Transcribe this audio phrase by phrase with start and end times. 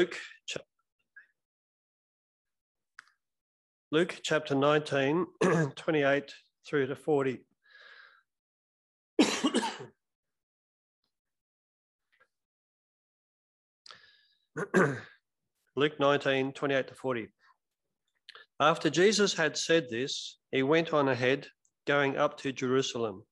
[0.00, 0.16] Luke,
[3.92, 5.26] Luke chapter 19,
[5.76, 6.32] 28
[6.66, 7.40] through to 40.
[15.76, 17.28] Luke 19, 28 to 40.
[18.58, 21.46] After Jesus had said this, he went on ahead,
[21.86, 23.24] going up to Jerusalem.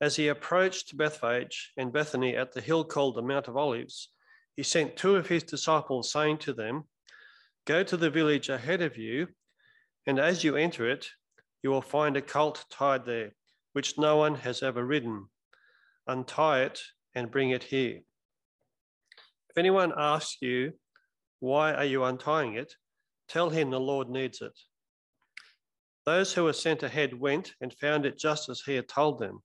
[0.00, 4.10] As he approached Bethphage and Bethany at the hill called the Mount of Olives,
[4.56, 6.84] he sent two of his disciples, saying to them,
[7.64, 9.28] Go to the village ahead of you,
[10.06, 11.06] and as you enter it,
[11.62, 13.32] you will find a colt tied there,
[13.72, 15.28] which no one has ever ridden.
[16.06, 16.80] Untie it
[17.14, 18.00] and bring it here.
[19.50, 20.72] If anyone asks you,
[21.40, 22.74] Why are you untying it?
[23.28, 24.58] tell him the Lord needs it.
[26.04, 29.42] Those who were sent ahead went and found it just as he had told them.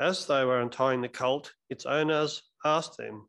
[0.00, 3.28] As they were untying the colt, its owners asked them,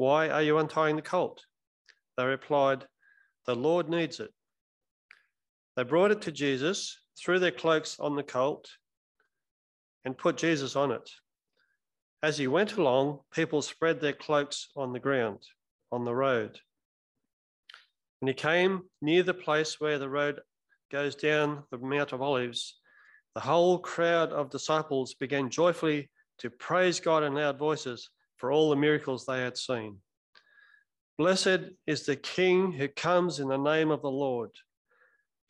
[0.00, 1.44] Why are you untying the colt?
[2.16, 2.86] They replied,
[3.44, 4.30] The Lord needs it.
[5.76, 8.70] They brought it to Jesus, threw their cloaks on the colt,
[10.06, 11.10] and put Jesus on it.
[12.22, 15.40] As he went along, people spread their cloaks on the ground,
[15.92, 16.58] on the road.
[18.20, 20.40] When he came near the place where the road
[20.90, 22.80] goes down the Mount of Olives,
[23.34, 28.08] the whole crowd of disciples began joyfully to praise God in loud voices
[28.40, 29.98] for all the miracles they had seen.
[31.18, 34.50] Blessed is the King who comes in the name of the Lord.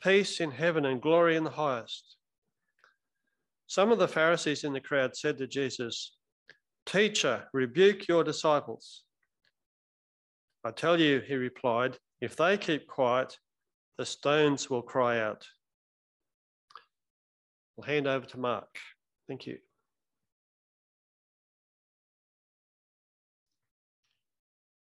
[0.03, 2.17] Peace in heaven and glory in the highest.
[3.67, 6.17] Some of the Pharisees in the crowd said to Jesus,
[6.85, 9.03] Teacher, rebuke your disciples.
[10.65, 13.37] I tell you, he replied, if they keep quiet,
[13.97, 15.47] the stones will cry out.
[17.77, 18.67] I'll hand over to Mark.
[19.27, 19.57] Thank you.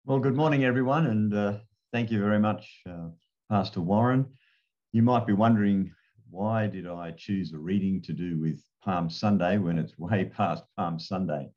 [0.05, 1.53] Well, good morning, everyone, and uh,
[1.93, 3.07] thank you very much, uh,
[3.49, 4.25] Pastor Warren.
[4.91, 5.93] You might be wondering
[6.29, 10.65] why did I choose a reading to do with Palm Sunday when it's way past
[10.75, 11.49] Palm Sunday?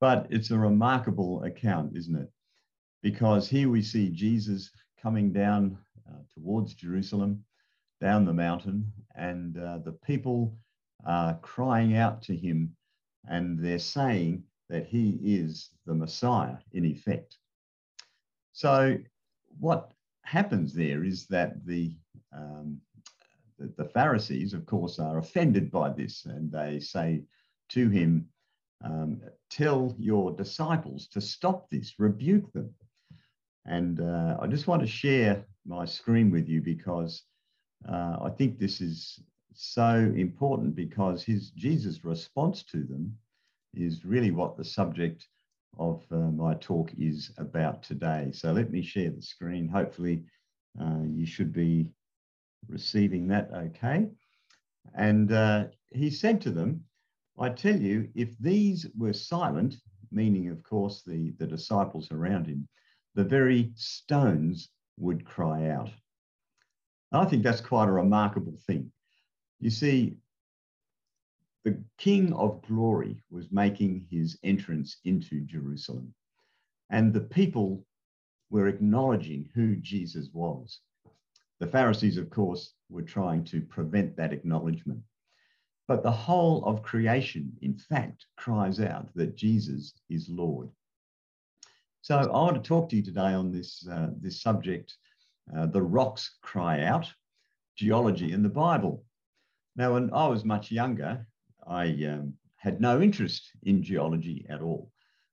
[0.00, 2.28] But it's a remarkable account, isn't it?
[3.04, 4.68] Because here we see Jesus
[5.00, 5.78] coming down
[6.10, 7.44] uh, towards Jerusalem,
[8.00, 10.58] down the mountain, and uh, the people
[11.06, 12.74] are crying out to him,
[13.28, 17.36] and they're saying that he is the Messiah in effect.
[18.60, 18.98] So,
[19.58, 21.96] what happens there is that the,
[22.30, 22.78] um,
[23.58, 27.22] the, the Pharisees, of course, are offended by this, and they say
[27.70, 28.28] to him,
[28.84, 32.74] um, Tell your disciples to stop this, rebuke them.
[33.64, 37.22] And uh, I just want to share my screen with you because
[37.88, 39.20] uh, I think this is
[39.54, 43.16] so important because his Jesus' response to them
[43.72, 45.26] is really what the subject
[45.78, 48.30] of uh, my talk is about today.
[48.32, 49.68] So let me share the screen.
[49.68, 50.24] Hopefully,
[50.80, 51.88] uh, you should be
[52.68, 54.08] receiving that okay.
[54.94, 56.84] And uh, he said to them,
[57.38, 59.76] I tell you, if these were silent,
[60.12, 62.68] meaning, of course, the, the disciples around him,
[63.14, 65.90] the very stones would cry out.
[67.12, 68.92] I think that's quite a remarkable thing.
[69.58, 70.16] You see,
[71.64, 76.14] the King of Glory was making his entrance into Jerusalem,
[76.88, 77.84] and the people
[78.50, 80.80] were acknowledging who Jesus was.
[81.60, 85.02] The Pharisees, of course, were trying to prevent that acknowledgement.
[85.86, 90.70] But the whole of creation, in fact, cries out that Jesus is Lord.
[92.00, 94.96] So I want to talk to you today on this, uh, this subject,
[95.54, 97.12] uh, the rocks cry out,
[97.76, 99.04] geology in the Bible.
[99.76, 101.26] Now, when I was much younger,
[101.70, 104.90] I um, had no interest in geology at all.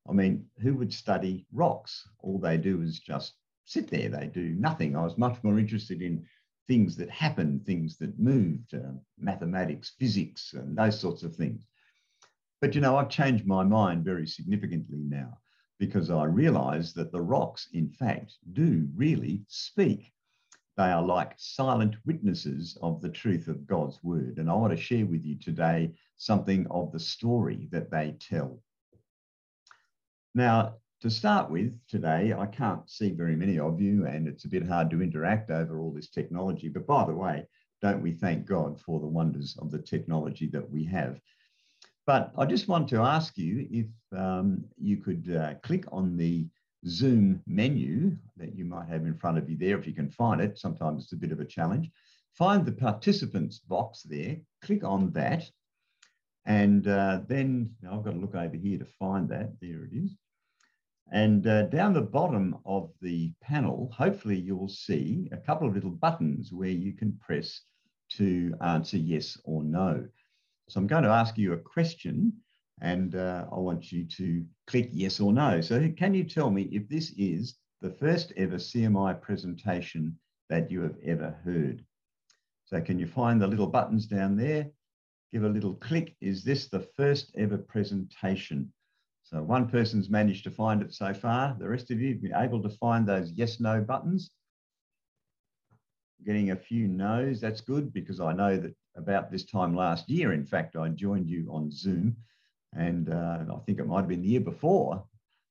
[0.07, 2.07] I mean, who would study rocks?
[2.19, 3.33] All they do is just
[3.65, 4.95] sit there, they do nothing.
[4.95, 6.25] I was much more interested in
[6.67, 11.66] things that happened, things that moved, uh, mathematics, physics, and those sorts of things.
[12.61, 15.40] But you know, I've changed my mind very significantly now
[15.79, 20.13] because I realize that the rocks, in fact, do really speak.
[20.78, 24.38] They are like silent witnesses of the truth of God's word.
[24.38, 28.62] And I want to share with you today something of the story that they tell.
[30.35, 34.50] Now, to start with today, I can't see very many of you, and it's a
[34.50, 36.70] bit hard to interact over all this technology.
[36.70, 37.47] But by the way,
[37.82, 41.20] don't we thank God for the wonders of the technology that we have?
[42.06, 43.88] But I just want to ask you if
[44.18, 46.47] um, you could uh, click on the
[46.87, 50.41] Zoom menu that you might have in front of you there, if you can find
[50.41, 50.57] it.
[50.57, 51.89] Sometimes it's a bit of a challenge.
[52.34, 55.49] Find the participants box there, click on that.
[56.45, 59.59] And uh, then I've got to look over here to find that.
[59.59, 60.16] There it is.
[61.11, 65.90] And uh, down the bottom of the panel, hopefully you'll see a couple of little
[65.90, 67.61] buttons where you can press
[68.09, 70.05] to answer yes or no.
[70.69, 72.33] So I'm going to ask you a question
[72.82, 75.62] and uh, I want you to click yes or no.
[75.62, 80.18] So can you tell me if this is the first ever CMI presentation
[80.50, 81.84] that you have ever heard?
[82.66, 84.68] So can you find the little buttons down there?
[85.32, 86.16] Give a little click.
[86.22, 88.72] Is this the first ever presentation?
[89.24, 91.56] So one person's managed to find it so far.
[91.59, 94.32] The rest of you have been able to find those yes, no buttons.
[96.26, 100.34] Getting a few no's, that's good because I know that about this time last year,
[100.34, 102.16] in fact, I joined you on Zoom
[102.78, 105.03] and uh, I think it might have been the year before,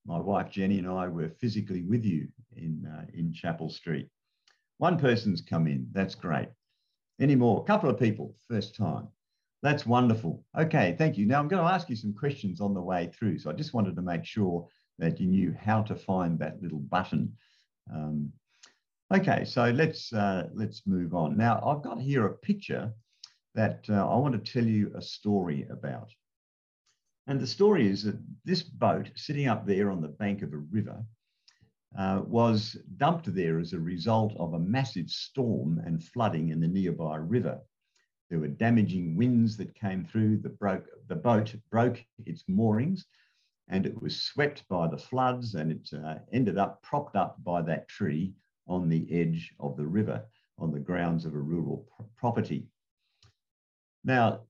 [0.06, 4.08] my wife Jenny and I were physically with you in, uh, in Chapel Street.
[4.78, 6.48] One person's come in, that's great.
[7.20, 7.60] Any more?
[7.60, 9.08] A couple of people, first time.
[9.62, 10.44] That's wonderful.
[10.56, 11.26] Okay, thank you.
[11.26, 13.38] Now I'm going to ask you some questions on the way through.
[13.38, 14.68] So I just wanted to make sure
[14.98, 17.32] that you knew how to find that little button.
[17.92, 18.32] Um,
[19.12, 21.36] okay, so let's uh, let's move on.
[21.36, 22.92] Now I've got here a picture
[23.54, 26.10] that uh, I want to tell you a story about.
[27.26, 30.58] And the story is that this boat sitting up there on the bank of a
[30.58, 31.04] river
[31.98, 36.68] uh, was dumped there as a result of a massive storm and flooding in the
[36.68, 37.60] nearby river.
[38.30, 40.38] There were damaging winds that came through.
[40.38, 43.06] The, broke, the boat broke its moorings
[43.68, 47.62] and it was swept by the floods and it uh, ended up propped up by
[47.62, 48.34] that tree
[48.68, 50.24] on the edge of the river
[50.58, 51.86] on the grounds of a rural
[52.16, 52.66] property.
[54.04, 54.42] Now,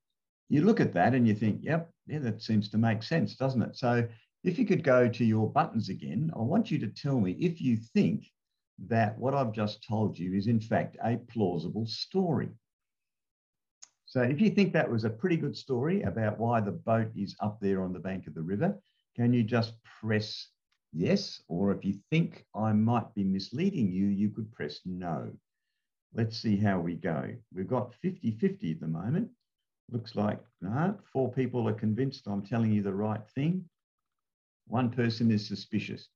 [0.48, 3.62] you look at that and you think, yep, yeah, that seems to make sense, doesn't
[3.62, 3.76] it?
[3.76, 4.06] So
[4.44, 7.60] if you could go to your buttons again, I want you to tell me if
[7.60, 8.26] you think
[8.88, 12.50] that what I've just told you is in fact a plausible story.
[14.04, 17.34] So if you think that was a pretty good story about why the boat is
[17.40, 18.78] up there on the bank of the river,
[19.16, 20.48] can you just press
[20.92, 21.42] yes?
[21.48, 25.32] Or if you think I might be misleading you, you could press no.
[26.14, 27.34] Let's see how we go.
[27.52, 29.30] We've got 50-50 at the moment.
[29.90, 30.40] Looks like
[31.12, 33.68] four people are convinced I'm telling you the right thing.
[34.66, 36.08] One person is suspicious.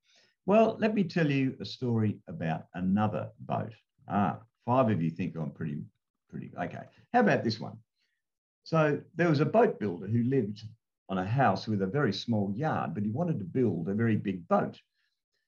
[0.47, 3.73] Well, let me tell you a story about another boat.
[4.09, 5.85] Ah, five of you think I'm pretty,
[6.29, 6.83] pretty, okay.
[7.13, 7.79] How about this one?
[8.65, 10.65] So there was a boat builder who lived
[11.09, 14.17] on a house with a very small yard, but he wanted to build a very
[14.17, 14.81] big boat.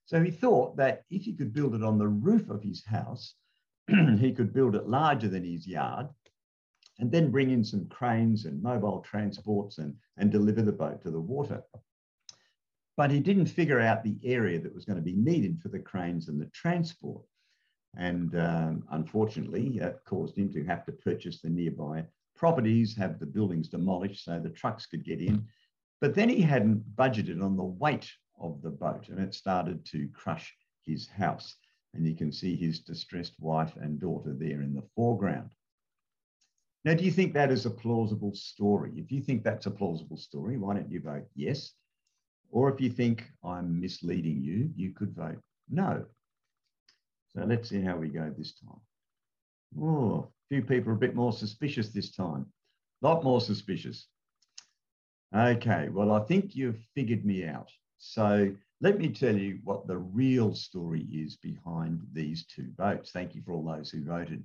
[0.07, 3.35] So he thought that if he could build it on the roof of his house,
[4.19, 6.09] he could build it larger than his yard
[7.03, 11.11] and then bring in some cranes and mobile transports and, and deliver the boat to
[11.11, 11.61] the water.
[12.97, 15.81] But he didn't figure out the area that was going to be needed for the
[15.81, 17.25] cranes and the transport.
[17.97, 22.05] And um, unfortunately, it caused him to have to purchase the nearby
[22.37, 25.45] properties, have the buildings demolished so the trucks could get in.
[26.01, 28.09] But then he hadn't budgeted on the weight
[28.41, 30.55] of the boat and it started to crush
[30.87, 31.57] his house.
[31.95, 35.51] And you can see his distressed wife and daughter there in the foreground.
[36.85, 38.93] Now, do you think that is a plausible story?
[38.97, 41.73] If you think that's a plausible story, why don't you vote yes?
[42.51, 45.39] Or if you think I'm misleading you, you could vote
[45.71, 46.05] no.
[47.35, 48.81] So let's see how we go this time.
[49.81, 52.47] Oh, a few people are a bit more suspicious this time.
[53.03, 54.07] A lot more suspicious.
[55.35, 57.71] Okay, well, I think you've figured me out.
[57.99, 63.13] So let me tell you what the real story is behind these two votes.
[63.13, 64.45] Thank you for all those who voted.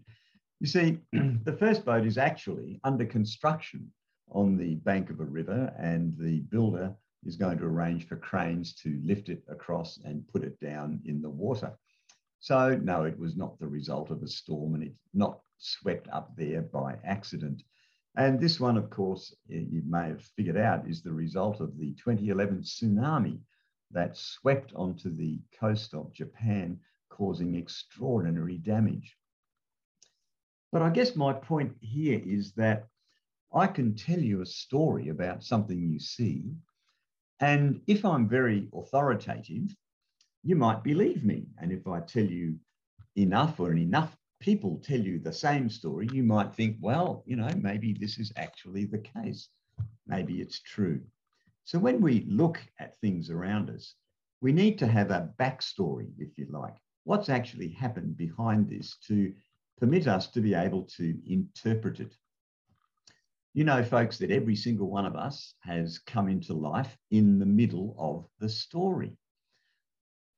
[0.59, 1.43] You see, mm.
[1.43, 3.91] the first boat is actually under construction
[4.31, 6.95] on the bank of a river, and the builder
[7.25, 11.21] is going to arrange for cranes to lift it across and put it down in
[11.21, 11.77] the water.
[12.39, 16.35] So, no, it was not the result of a storm and it's not swept up
[16.35, 17.63] there by accident.
[18.15, 21.93] And this one, of course, you may have figured out, is the result of the
[21.93, 23.39] 2011 tsunami
[23.91, 29.16] that swept onto the coast of Japan, causing extraordinary damage.
[30.77, 32.87] But I guess my point here is that
[33.51, 36.53] I can tell you a story about something you see.
[37.39, 39.75] And if I'm very authoritative,
[40.43, 41.47] you might believe me.
[41.59, 42.59] And if I tell you
[43.15, 47.49] enough or enough people tell you the same story, you might think, well, you know,
[47.57, 49.49] maybe this is actually the case.
[50.05, 51.01] Maybe it's true.
[51.63, 53.95] So when we look at things around us,
[54.41, 56.75] we need to have a backstory, if you like.
[57.03, 59.33] What's actually happened behind this to
[59.79, 62.15] permit us to be able to interpret it.
[63.53, 67.45] You know, folks, that every single one of us has come into life in the
[67.45, 69.17] middle of the story.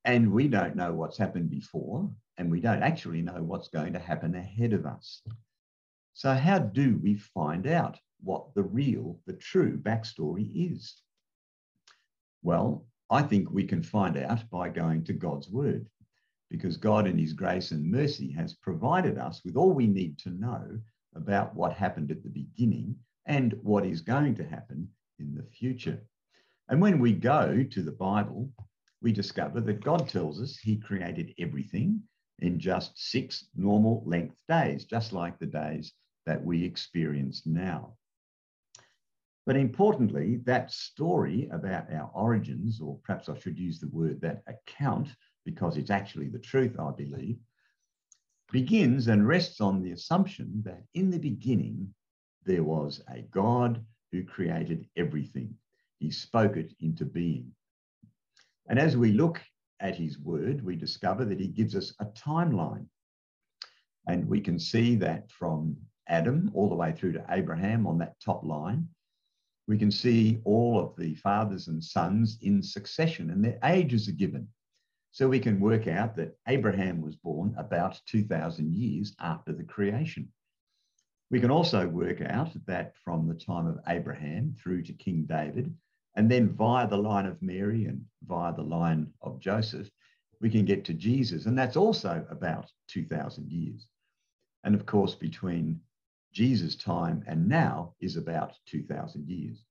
[0.06, 4.00] And we don't know what's happened before, and we don't actually know what's going to
[4.00, 5.22] happen ahead of us.
[6.14, 11.02] So, how do we find out what the real, the true backstory is?
[12.42, 15.90] Well, I think we can find out by going to God's word,
[16.50, 20.32] because God, in his grace and mercy, has provided us with all we need to
[20.32, 20.80] know
[21.16, 24.88] about what happened at the beginning and what is going to happen
[25.20, 26.02] in the future.
[26.70, 28.50] And when we go to the Bible,
[29.02, 32.02] we discover that God tells us he created everything
[32.40, 35.94] in just six normal length days, just like the days
[36.26, 37.96] that we experience now.
[39.46, 44.44] But importantly, that story about our origins, or perhaps I should use the word that
[44.48, 45.10] account,
[45.46, 47.38] because it's actually the truth, I believe,
[48.52, 51.94] begins and rests on the assumption that in the beginning
[52.46, 55.54] there was a God who created everything.
[56.00, 57.52] He spoke it into being.
[58.68, 59.42] And as we look
[59.80, 62.86] at his word, we discover that he gives us a timeline.
[64.08, 65.78] And we can see that from
[66.08, 68.88] Adam all the way through to Abraham on that top line.
[69.68, 74.14] We can see all of the fathers and sons in succession, and their ages are
[74.14, 74.48] given.
[75.12, 80.32] So we can work out that Abraham was born about 2,000 years after the creation.
[81.32, 85.76] We can also work out that from the time of Abraham through to King David,
[86.16, 89.90] and then via the line of Mary and via the line of Joseph,
[90.42, 91.46] we can get to Jesus.
[91.46, 93.88] And that's also about 2,000 years.
[94.64, 95.80] And of course, between
[96.32, 99.64] Jesus' time and now is about 2,000 years.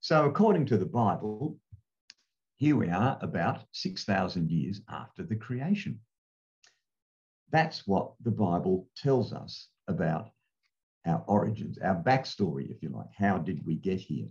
[0.00, 1.58] So, according to the Bible,
[2.58, 6.00] here we are about 6,000 years after the creation.
[7.50, 10.32] That's what the Bible tells us about
[11.06, 13.14] our origins, our backstory, if you like.
[13.16, 14.26] How did we get here?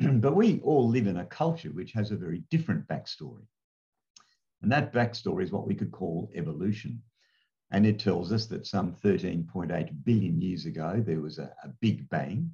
[0.20, 3.46] but we all live in a culture which has a very different backstory.
[4.62, 7.02] And that backstory is what we could call evolution.
[7.72, 12.08] And it tells us that some 13.8 billion years ago, there was a, a big
[12.10, 12.52] bang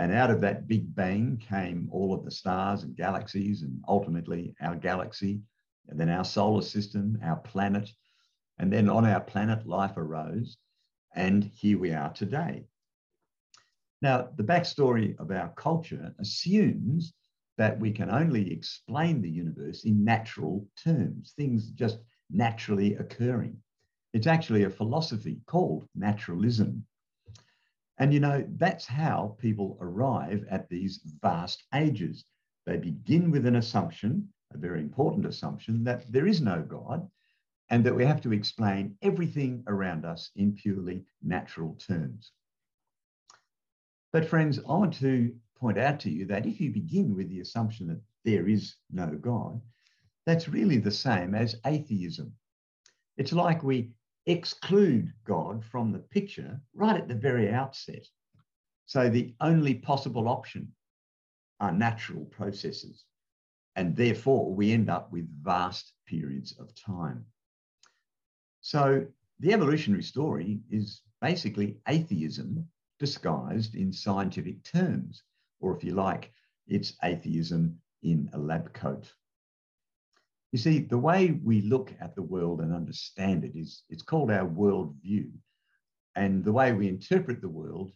[0.00, 4.54] and out of that big bang came all of the stars and galaxies, and ultimately
[4.62, 5.42] our galaxy,
[5.88, 7.90] and then our solar system, our planet.
[8.58, 10.56] And then on our planet, life arose.
[11.14, 12.64] And here we are today.
[14.00, 17.12] Now, the backstory of our culture assumes
[17.58, 21.98] that we can only explain the universe in natural terms, things just
[22.30, 23.58] naturally occurring.
[24.14, 26.86] It's actually a philosophy called naturalism.
[28.00, 32.24] And you know, that's how people arrive at these vast ages.
[32.64, 37.08] They begin with an assumption, a very important assumption, that there is no God
[37.68, 42.32] and that we have to explain everything around us in purely natural terms.
[44.14, 47.40] But, friends, I want to point out to you that if you begin with the
[47.40, 49.60] assumption that there is no God,
[50.24, 52.32] that's really the same as atheism.
[53.18, 53.90] It's like we
[54.26, 58.06] exclude God from the picture right at the very outset.
[58.86, 60.72] So the only possible option
[61.60, 63.04] are natural processes.
[63.76, 67.24] And therefore, we end up with vast periods of time.
[68.60, 69.06] So
[69.38, 75.22] the evolutionary story is basically atheism disguised in scientific terms,
[75.60, 76.32] or if you like,
[76.66, 79.12] it's atheism in a lab coat.
[80.52, 84.30] You see, the way we look at the world and understand it is it's called
[84.30, 85.30] our worldview.
[86.16, 87.92] And the way we interpret the world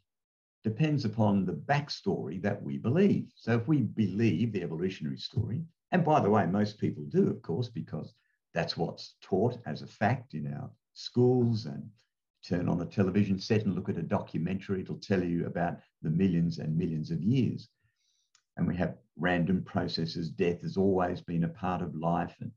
[0.63, 3.33] depends upon the backstory that we believe.
[3.35, 7.43] So if we believe the evolutionary story, and by the way, most people do, of
[7.43, 8.15] course, because
[8.55, 11.91] that's what's taught as a fact in our schools and
[12.47, 16.11] turn on the television set and look at a documentary, it'll tell you about the
[16.11, 17.69] millions and millions of years
[18.57, 20.31] and we have random processes.
[20.31, 22.51] Death has always been a part of life and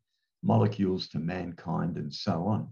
[0.44, 2.70] molecules to mankind and so on.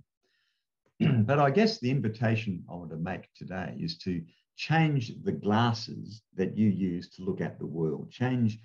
[1.25, 4.21] but I guess the invitation I want to make today is to
[4.55, 8.59] change the glasses that you use to look at the world, change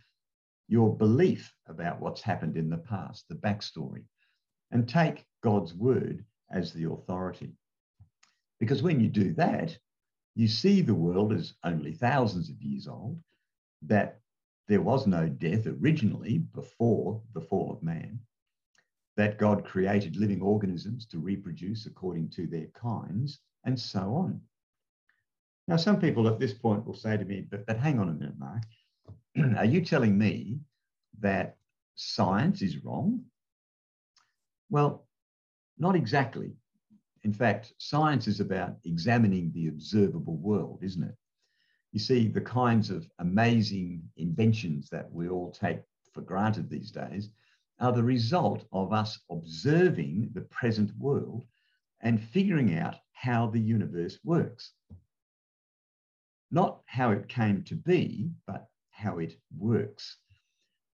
[0.68, 4.04] your belief about what's happened in the past, the backstory,
[4.70, 7.52] and take God's word as the authority.
[8.60, 9.76] Because when you do that,
[10.36, 13.20] you see the world as only thousands of years old,
[13.82, 14.19] that
[14.70, 18.20] there was no death originally before the fall of man,
[19.16, 24.40] that God created living organisms to reproduce according to their kinds, and so on.
[25.66, 28.12] Now, some people at this point will say to me, but, but hang on a
[28.12, 28.62] minute, Mark.
[29.58, 30.60] Are you telling me
[31.18, 31.56] that
[31.96, 33.24] science is wrong?
[34.70, 35.04] Well,
[35.78, 36.52] not exactly.
[37.24, 41.16] In fact, science is about examining the observable world, isn't it?
[41.92, 45.80] You see the kinds of amazing inventions that we all take
[46.12, 47.30] for granted these days
[47.80, 51.44] are the result of us observing the present world
[52.02, 54.72] and figuring out how the universe works.
[56.50, 60.16] Not how it came to be, but how it works.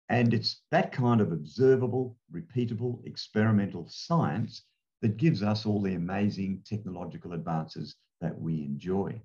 [0.09, 4.63] And it's that kind of observable, repeatable, experimental science
[5.01, 9.21] that gives us all the amazing technological advances that we enjoy.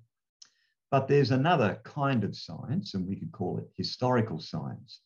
[0.93, 4.99] But there's another kind of science, and we could call it historical science.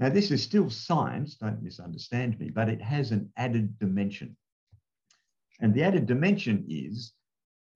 [0.00, 4.36] Now, this is still science, don't misunderstand me, but it has an added dimension.
[5.60, 7.12] And the added dimension is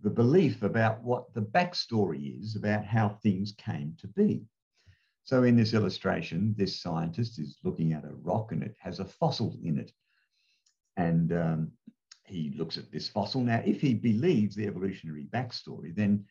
[0.00, 4.42] the belief about what the backstory is about how things came to be.
[5.23, 9.04] So in this illustration, this scientist is looking at a rock and it has a
[9.04, 9.92] fossil in it.
[10.96, 11.73] And um,
[12.25, 13.42] he looks at this fossil.
[13.42, 16.25] Now, if he believes the evolutionary backstory, then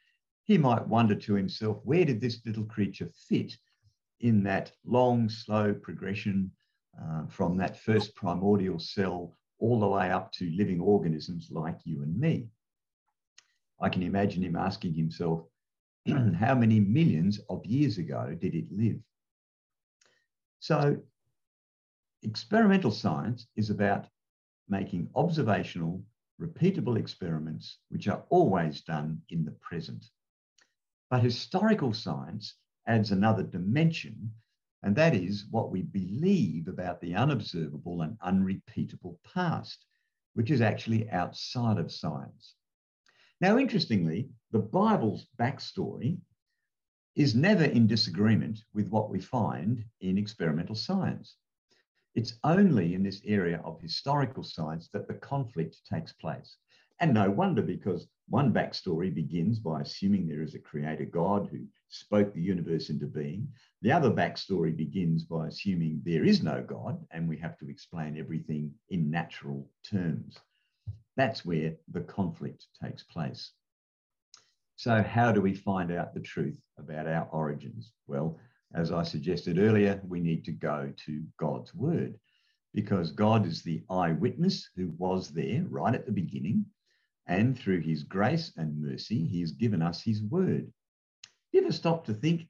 [0.45, 3.57] he might wonder to himself, where did this little creature fit
[4.19, 6.51] in that long, slow progression
[7.01, 12.03] uh, from that first primordial cell all the way up to living organisms like you
[12.03, 12.47] and me?
[13.79, 15.45] I can imagine him asking himself,
[16.07, 18.99] how many millions of years ago did it live?
[20.59, 20.97] So,
[22.21, 24.07] experimental science is about
[24.69, 26.03] making observational,
[26.41, 30.05] repeatable experiments which are always done in the present.
[31.13, 32.55] But historical science
[32.87, 34.33] adds another dimension,
[34.81, 39.85] and that is what we believe about the unobservable and unrepeatable past,
[40.33, 42.55] which is actually outside of science.
[43.39, 46.17] Now, interestingly, the Bible's backstory
[47.15, 51.35] is never in disagreement with what we find in experimental science.
[52.15, 56.57] It's only in this area of historical science that the conflict takes place.
[56.99, 61.65] And no wonder, because one backstory begins by assuming there is a creator God who
[61.89, 63.47] spoke the universe into being.
[63.81, 68.17] The other backstory begins by assuming there is no God and we have to explain
[68.17, 70.37] everything in natural terms.
[71.15, 73.51] That's where the conflict takes place.
[74.75, 77.91] So, how do we find out the truth about our origins?
[78.07, 78.39] Well,
[78.73, 82.19] as I suggested earlier, we need to go to God's word
[82.73, 86.65] because God is the eyewitness who was there right at the beginning.
[87.27, 90.71] And through his grace and mercy, he has given us his word.
[91.51, 92.47] You ever stop to think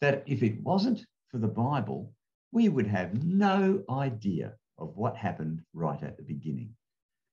[0.00, 2.12] that if it wasn't for the Bible,
[2.52, 6.74] we would have no idea of what happened right at the beginning?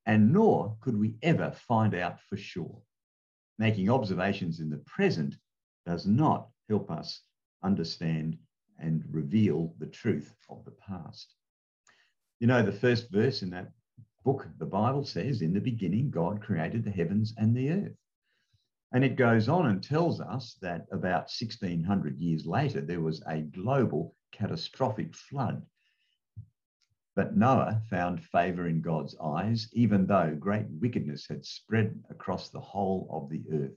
[0.08, 2.82] and nor could we ever find out for sure.
[3.60, 5.36] Making observations in the present
[5.86, 7.22] does not help us
[7.62, 8.38] understand
[8.80, 11.34] and reveal the truth of the past.
[12.40, 13.72] You know, the first verse in that
[14.28, 17.98] book, the Bible says, In the beginning, God created the heavens and the earth.
[18.92, 23.42] And it goes on and tells us that about 1600 years later, there was a
[23.42, 25.62] global catastrophic flood
[27.18, 32.60] but Noah found favor in God's eyes, even though great wickedness had spread across the
[32.60, 33.76] whole of the earth.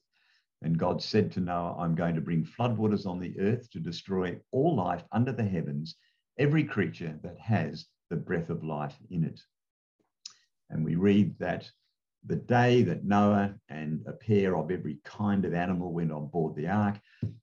[0.61, 4.39] And God said to Noah, I'm going to bring floodwaters on the earth to destroy
[4.51, 5.97] all life under the heavens,
[6.39, 9.41] every creature that has the breath of life in it.
[10.71, 11.71] And we read that
[12.25, 16.55] the day that Noah and a pair of every kind of animal went on board
[16.55, 17.01] the ark,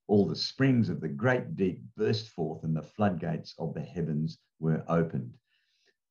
[0.08, 4.40] all the springs of the great deep burst forth and the floodgates of the heavens
[4.60, 5.34] were opened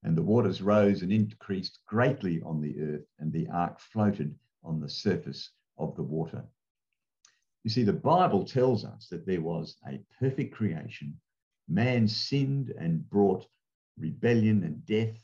[0.06, 4.78] and the waters rose and increased greatly on the earth, and the ark floated on
[4.78, 6.44] the surface of the water.
[7.64, 11.18] You see, the Bible tells us that there was a perfect creation.
[11.66, 13.48] Man sinned and brought
[13.98, 15.18] rebellion and death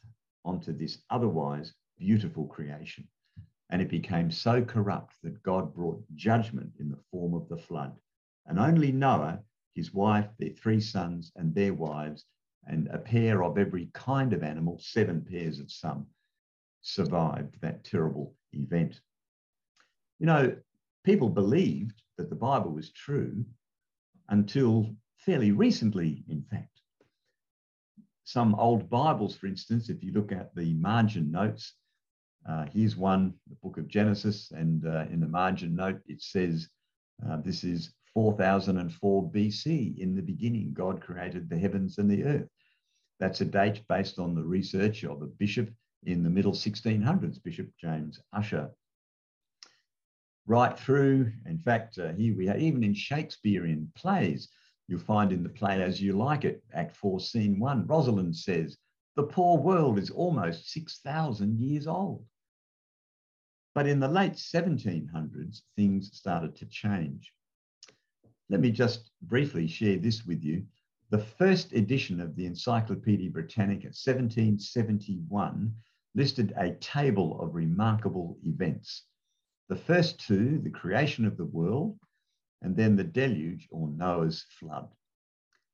[0.44, 3.06] onto this otherwise beautiful creation.
[3.70, 7.92] And it became so corrupt that God brought judgment in the form of the flood.
[8.46, 9.40] And only Noah,
[9.74, 12.24] his wife, their three sons, and their wives
[12.66, 16.06] and a pair of every kind of animal, seven pairs of some,
[16.82, 19.00] survived that terrible event.
[20.18, 20.56] You know,
[21.04, 23.44] people believed that the Bible was true
[24.28, 26.80] until fairly recently, in fact.
[28.24, 31.74] Some old Bibles, for instance, if you look at the margin notes,
[32.48, 36.68] uh, here's one, the book of Genesis, and uh, in the margin note, it says
[37.28, 39.98] uh, this is 4004 BC.
[39.98, 42.48] In the beginning, God created the heavens and the earth.
[43.20, 45.70] That's a date based on the research of a bishop
[46.05, 48.70] in the middle 1600s, Bishop James Ussher.
[50.46, 54.48] Right through, in fact, uh, here we have, even in Shakespearean plays,
[54.88, 58.76] you'll find in the play As You Like It, Act 4, Scene 1, Rosalind says,
[59.14, 62.26] The poor world is almost 6,000 years old.
[63.74, 67.32] But in the late 1700s, things started to change.
[68.50, 70.66] Let me just briefly share this with you.
[71.11, 75.74] The first edition of the Encyclopedia Britannica, 1771,
[76.14, 79.04] listed a table of remarkable events.
[79.68, 81.98] The first two, the creation of the world,
[82.61, 84.88] and then the deluge or Noah's flood.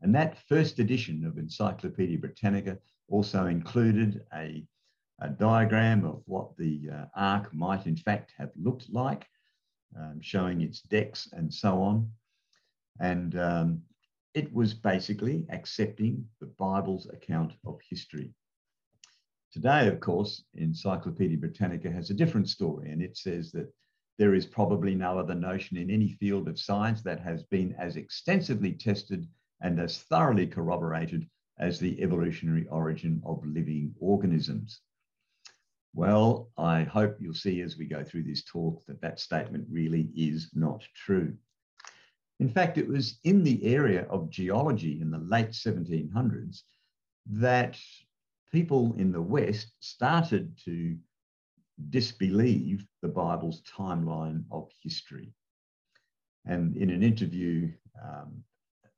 [0.00, 4.64] And that first edition of Encyclopedia Britannica also included a,
[5.20, 9.26] a diagram of what the uh, ark might in fact have looked like,
[9.98, 12.10] um, showing its decks and so on.
[13.00, 13.82] And um,
[14.34, 18.32] it was basically accepting the Bible's account of history.
[19.52, 23.72] Today, of course, Encyclopedia Britannica has a different story, and it says that
[24.18, 27.96] there is probably no other notion in any field of science that has been as
[27.96, 29.26] extensively tested
[29.62, 31.26] and as thoroughly corroborated
[31.58, 34.80] as the evolutionary origin of living organisms.
[35.94, 40.10] Well, I hope you'll see as we go through this talk that that statement really
[40.14, 41.34] is not true.
[42.40, 46.62] In fact, it was in the area of geology in the late 1700s
[47.26, 47.78] that
[48.52, 50.96] people in the West started to
[51.90, 55.32] disbelieve the Bible's timeline of history.
[56.46, 57.72] And in an interview
[58.02, 58.42] um,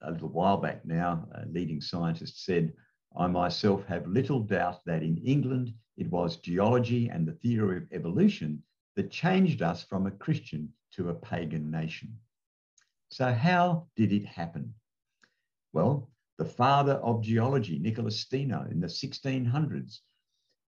[0.03, 2.73] a little while back now, a leading scientist said,
[3.17, 7.93] I myself have little doubt that in England it was geology and the theory of
[7.93, 8.63] evolution
[8.97, 12.17] that changed us from a Christian to a pagan nation.
[13.11, 14.73] So, how did it happen?
[15.75, 19.99] Well, the father of geology, Nicholas Steno, in the 1600s,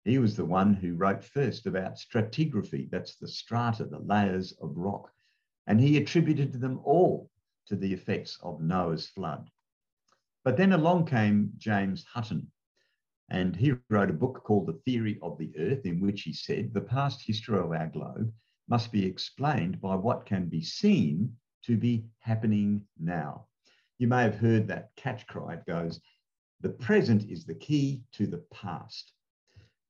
[0.05, 4.77] he was the one who wrote first about stratigraphy, that's the strata, the layers of
[4.77, 5.11] rock,
[5.67, 7.29] and he attributed them all
[7.67, 9.51] to the effects of Noah's flood.
[10.45, 12.53] But then along came James Hutton,
[13.29, 16.73] and he wrote a book called The Theory of the Earth, in which he said
[16.73, 18.33] the past history of our globe
[18.69, 23.47] must be explained by what can be seen to be happening now.
[23.99, 25.55] You may have heard that catch cry.
[25.55, 26.01] It goes,
[26.61, 29.13] the present is the key to the past.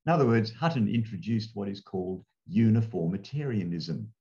[0.06, 4.12] In other words, Hutton introduced what is called uniformitarianism.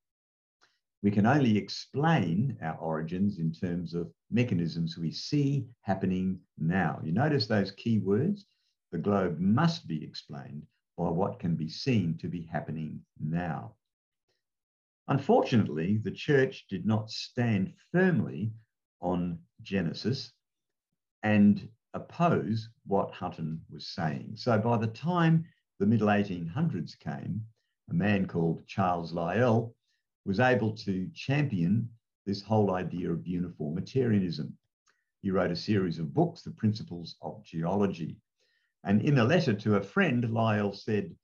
[1.04, 7.00] We can only explain our origins in terms of mechanisms we see happening now.
[7.04, 8.46] You notice those key words?
[8.96, 13.76] The globe must be explained by what can be seen to be happening now.
[15.10, 18.54] Unfortunately, the church did not stand firmly
[19.02, 20.32] on Genesis
[21.24, 24.38] and oppose what Hutton was saying.
[24.38, 25.44] So by the time
[25.78, 27.46] the middle 1800s came,
[27.90, 29.76] a man called Charles Lyell
[30.24, 31.90] was able to champion
[32.26, 34.58] this whole idea of uniformitarianism.
[35.22, 38.22] He wrote a series of books, The Principles of Geology.
[38.86, 41.16] And in a letter to a friend, Lyell said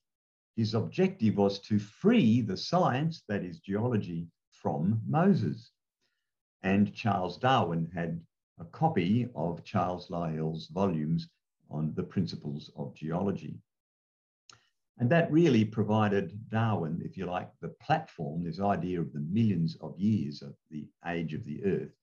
[0.55, 5.71] his objective was to free the science, that is geology, from Moses.
[6.63, 8.19] And Charles Darwin had
[8.59, 11.29] a copy of Charles Lyell's volumes
[11.69, 13.59] on the principles of geology.
[14.97, 19.77] And that really provided Darwin, if you like, the platform, this idea of the millions
[19.81, 21.95] of years of the age of the Earth,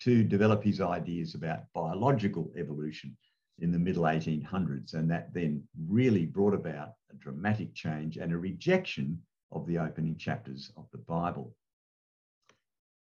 [0.00, 3.16] to develop his ideas about biological evolution
[3.60, 4.94] in the middle 1800s.
[4.94, 9.20] And that then really brought about a dramatic change and a rejection
[9.52, 11.54] of the opening chapters of the Bible.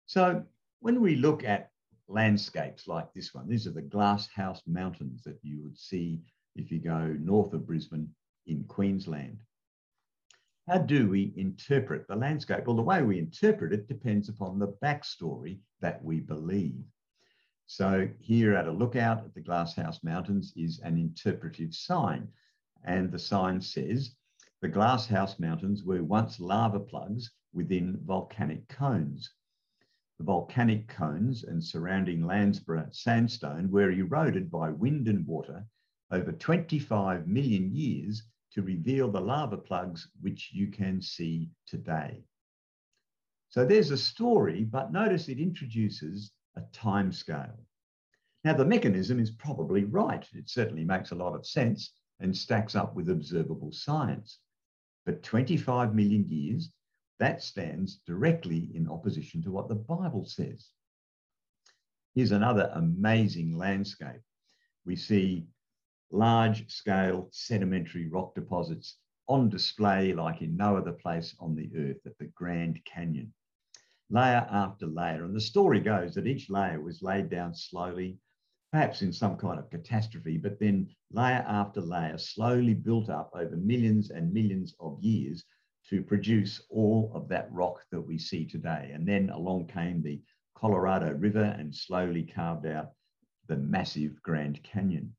[0.06, 0.44] So
[0.80, 1.70] when we look at
[2.08, 6.20] landscapes like this one, these are the Glass House Mountains that you would see
[6.56, 8.08] if you go north of Brisbane
[8.46, 9.38] in Queensland.
[10.68, 12.66] How do we interpret the landscape?
[12.66, 16.84] Well, the way we interpret it depends upon the backstory that we believe.
[17.70, 22.26] So here at a lookout at the Glasshouse Mountains is an interpretive sign.
[22.82, 24.16] And the sign says,
[24.62, 29.34] the Glasshouse Mountains were once lava plugs within volcanic cones.
[30.16, 35.66] The volcanic cones and surrounding Landsborough sandstone were eroded by wind and water
[36.10, 42.24] over 25 million years to reveal the lava plugs which you can see today.
[43.50, 47.58] So there's a story, but notice it introduces a time scale.
[48.44, 50.26] Now, the mechanism is probably right.
[50.32, 54.38] It certainly makes a lot of sense and stacks up with observable science.
[55.04, 56.70] But 25 million years,
[57.18, 60.70] that stands directly in opposition to what the Bible says.
[62.14, 64.20] Here's another amazing landscape.
[64.84, 65.46] We see
[66.10, 68.96] large scale sedimentary rock deposits
[69.28, 73.32] on display like in no other place on the earth at the Grand Canyon.
[74.10, 75.24] Layer after layer.
[75.24, 78.18] And the story goes that each layer was laid down slowly,
[78.72, 83.56] perhaps in some kind of catastrophe, but then layer after layer slowly built up over
[83.56, 85.44] millions and millions of years
[85.88, 88.90] to produce all of that rock that we see today.
[88.94, 90.20] And then along came the
[90.54, 92.92] Colorado River and slowly carved out
[93.46, 95.14] the massive Grand Canyon.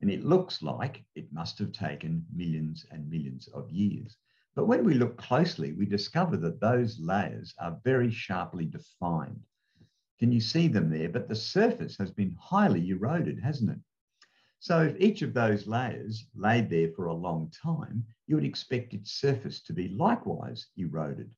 [0.00, 4.16] And it looks like it must have taken millions and millions of years.
[4.54, 9.40] But when we look closely, we discover that those layers are very sharply defined.
[10.18, 11.08] Can you see them there?
[11.08, 13.78] But the surface has been highly eroded, hasn't it?
[14.60, 18.94] So if each of those layers laid there for a long time, you would expect
[18.94, 21.30] its surface to be likewise eroded.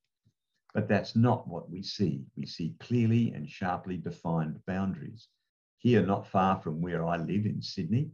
[0.74, 2.26] But that's not what we see.
[2.36, 5.28] We see clearly and sharply defined boundaries.
[5.78, 8.10] Here, not far from where I live in Sydney,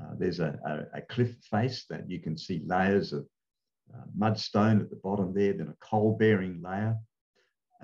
[0.00, 3.26] uh, there's a, a, a, cliff face that you can see layers of
[3.94, 6.96] uh, mudstone at the bottom there, then a coal bearing layer,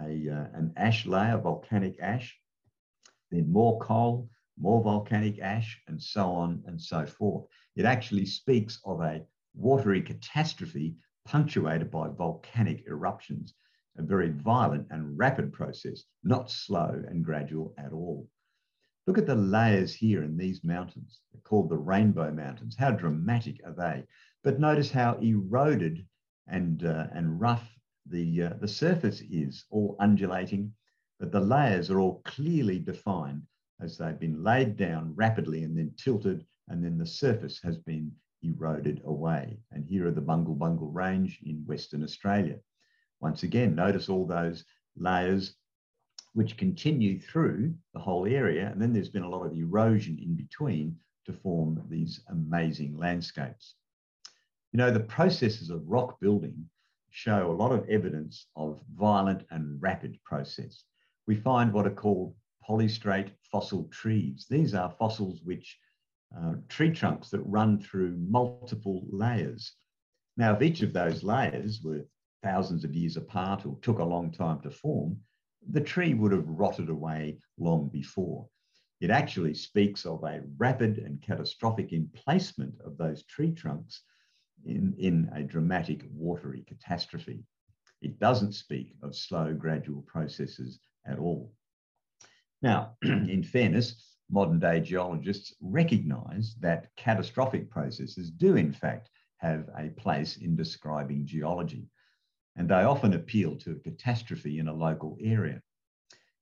[0.01, 2.37] a, uh, an ash layer, volcanic ash,
[3.31, 7.47] then more coal, more volcanic ash, and so on and so forth.
[7.77, 9.23] It actually speaks of a
[9.55, 13.55] watery catastrophe punctuated by volcanic eruptions,
[13.99, 18.29] a very violent and rapid process, not slow and gradual at all.
[19.07, 21.21] Look at the layers here in these mountains.
[21.33, 22.77] They're called the Rainbow Mountains.
[22.79, 24.05] How dramatic are they?
[24.45, 26.07] But notice how eroded
[26.47, 27.69] and, uh, and rough
[28.07, 30.73] the, uh, the surface is, all undulating,
[31.19, 33.43] but the layers are all clearly defined
[33.81, 38.13] as they've been laid down rapidly and then tilted, and then the surface has been
[38.43, 39.59] eroded away.
[39.73, 42.59] And here are the Bungle Bungle Range in Western Australia.
[43.21, 44.65] Once again, notice all those
[44.97, 45.57] layers
[46.35, 48.71] which continue through the whole area.
[48.71, 50.97] And then there's been a lot of erosion in between
[51.27, 53.75] to form these amazing landscapes.
[54.73, 56.69] You know, the processes of rock building
[57.09, 60.85] show a lot of evidence of violent and rapid process.
[61.27, 62.35] We find what are called
[62.69, 64.47] polystrate fossil trees.
[64.51, 65.79] These are fossils which
[66.39, 69.73] uh, tree trunks that run through multiple layers.
[70.37, 72.07] Now, if each of those layers were
[72.43, 75.19] thousands of years apart or took a long time to form,
[75.71, 78.47] the tree would have rotted away long before.
[79.01, 84.03] It actually speaks of a rapid and catastrophic emplacement of those tree trunks
[84.65, 87.45] in, in a dramatic watery catastrophe.
[88.01, 91.53] It doesn't speak of slow, gradual processes at all.
[92.63, 99.89] Now, in fairness, modern day geologists recognize that catastrophic processes do, in fact, have a
[99.91, 101.89] place in describing geology,
[102.57, 105.63] and they often appeal to a catastrophe in a local area.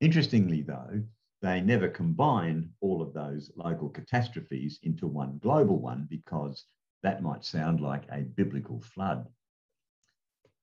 [0.01, 1.03] Interestingly, though,
[1.43, 6.65] they never combine all of those local catastrophes into one global one because
[7.07, 9.29] that might sound like a biblical flood.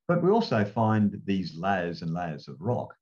[0.06, 2.94] But we also find these layers and layers of rock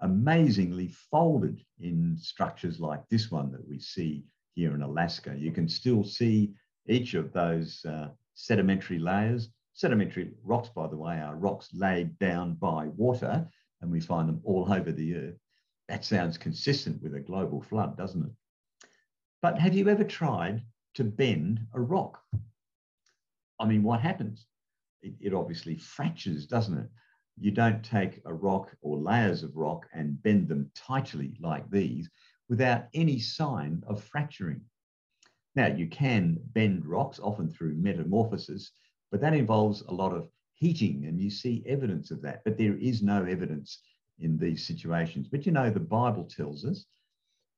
[0.00, 5.34] amazingly folded in structures like this one that we see here in Alaska.
[5.34, 6.52] You can still see
[6.88, 9.48] each of those uh, sedimentary layers.
[9.72, 13.48] Sedimentary rocks, by the way, are rocks laid down by water,
[13.80, 15.38] and we find them all over the earth.
[15.88, 18.88] That sounds consistent with a global flood, doesn't it?
[19.40, 20.64] But have you ever tried
[20.96, 22.22] to bend a rock?
[23.60, 24.46] I mean, what happens?
[25.02, 26.88] It, it obviously fractures, doesn't it?
[27.38, 32.10] You don't take a rock or layers of rock and bend them tightly like these
[32.48, 34.62] without any sign of fracturing.
[35.54, 38.72] Now, you can bend rocks, often through metamorphosis,
[39.10, 42.42] but that involves a lot of heating, and you see evidence of that.
[42.44, 43.80] But there is no evidence
[44.18, 45.28] in these situations.
[45.28, 46.86] But you know, the Bible tells us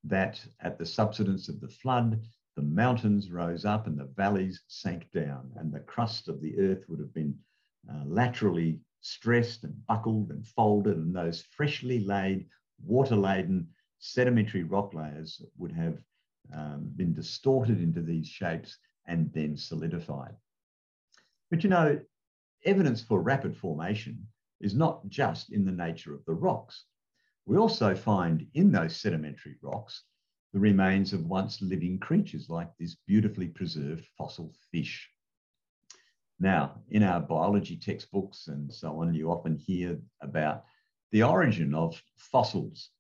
[0.05, 2.21] that at the subsidence of the flood,
[2.57, 6.85] the mountains rose up and the valleys sank down, and the crust of the earth
[6.89, 7.35] would have been
[7.91, 12.47] uh, laterally stressed and buckled and folded, and those freshly laid,
[12.85, 13.67] water laden
[13.99, 15.99] sedimentary rock layers would have
[16.55, 20.35] um, been distorted into these shapes and then solidified.
[21.51, 22.01] But you know,
[22.65, 24.27] evidence for rapid formation
[24.61, 26.85] is not just in the nature of the rocks.
[27.47, 30.05] We also find in those sedimentary rocks
[30.53, 35.09] the remains of once living creatures like this beautifully preserved fossil fish.
[36.39, 40.65] Now, in our biology textbooks and so on, you often hear about
[41.11, 42.91] the origin of fossils.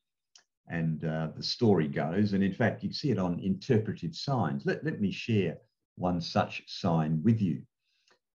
[0.69, 4.65] And uh, the story goes, and in fact, you see it on interpretive signs.
[4.65, 5.59] Let, let me share
[5.97, 7.63] one such sign with you.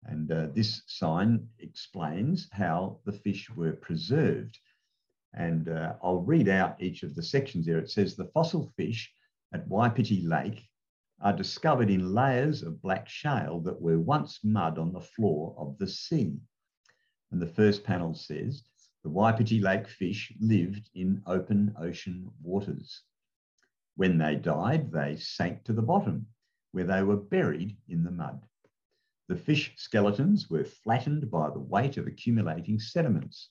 [0.06, 4.58] And uh, this sign explains how the fish were preserved.
[5.36, 7.78] And uh, I'll read out each of the sections there.
[7.78, 9.12] It says the fossil fish
[9.52, 10.62] at Wapiti Lake
[11.20, 15.76] are discovered in layers of black shale that were once mud on the floor of
[15.78, 16.36] the sea.
[17.30, 18.62] And the first panel says,
[19.02, 23.02] the Wapiti Lake fish lived in open ocean waters.
[23.96, 26.26] When they died, they sank to the bottom,
[26.72, 28.40] where they were buried in the mud.
[29.28, 33.50] The fish skeletons were flattened by the weight of accumulating sediments.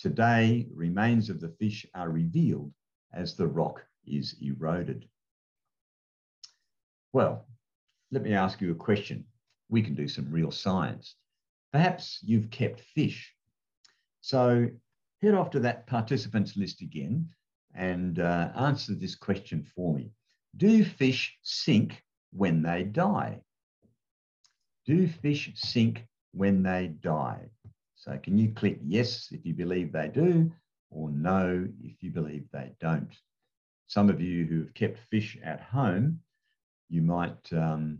[0.00, 2.72] Today, remains of the fish are revealed
[3.12, 5.06] as the rock is eroded.
[7.12, 7.46] Well,
[8.10, 9.26] let me ask you a question.
[9.68, 11.16] We can do some real science.
[11.70, 13.34] Perhaps you've kept fish.
[14.22, 14.70] So
[15.20, 17.28] head off to that participants list again
[17.74, 20.12] and uh, answer this question for me.
[20.56, 23.42] Do fish sink when they die?
[24.86, 27.50] Do fish sink when they die?
[28.00, 30.50] So can you click yes if you believe they do
[30.90, 33.14] or no if you believe they don't?
[33.88, 36.20] Some of you who have kept fish at home,
[36.88, 37.98] you might, um,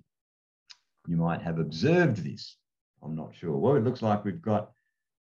[1.07, 2.57] you might have observed this.
[3.03, 3.55] I'm not sure.
[3.59, 4.71] Well, it looks like we've got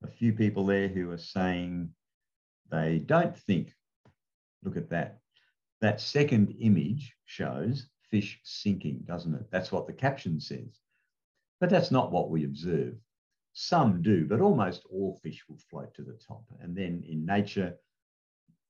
[0.04, 1.88] a few people there who are saying
[2.70, 3.72] they don't think.
[4.62, 5.20] Look at that.
[5.81, 9.46] That second image shows fish sinking, doesn't it?
[9.50, 10.78] That's what the caption says.
[11.59, 12.96] But that's not what we observe.
[13.60, 16.44] Some do, but almost all fish will float to the top.
[16.60, 17.74] And then in nature,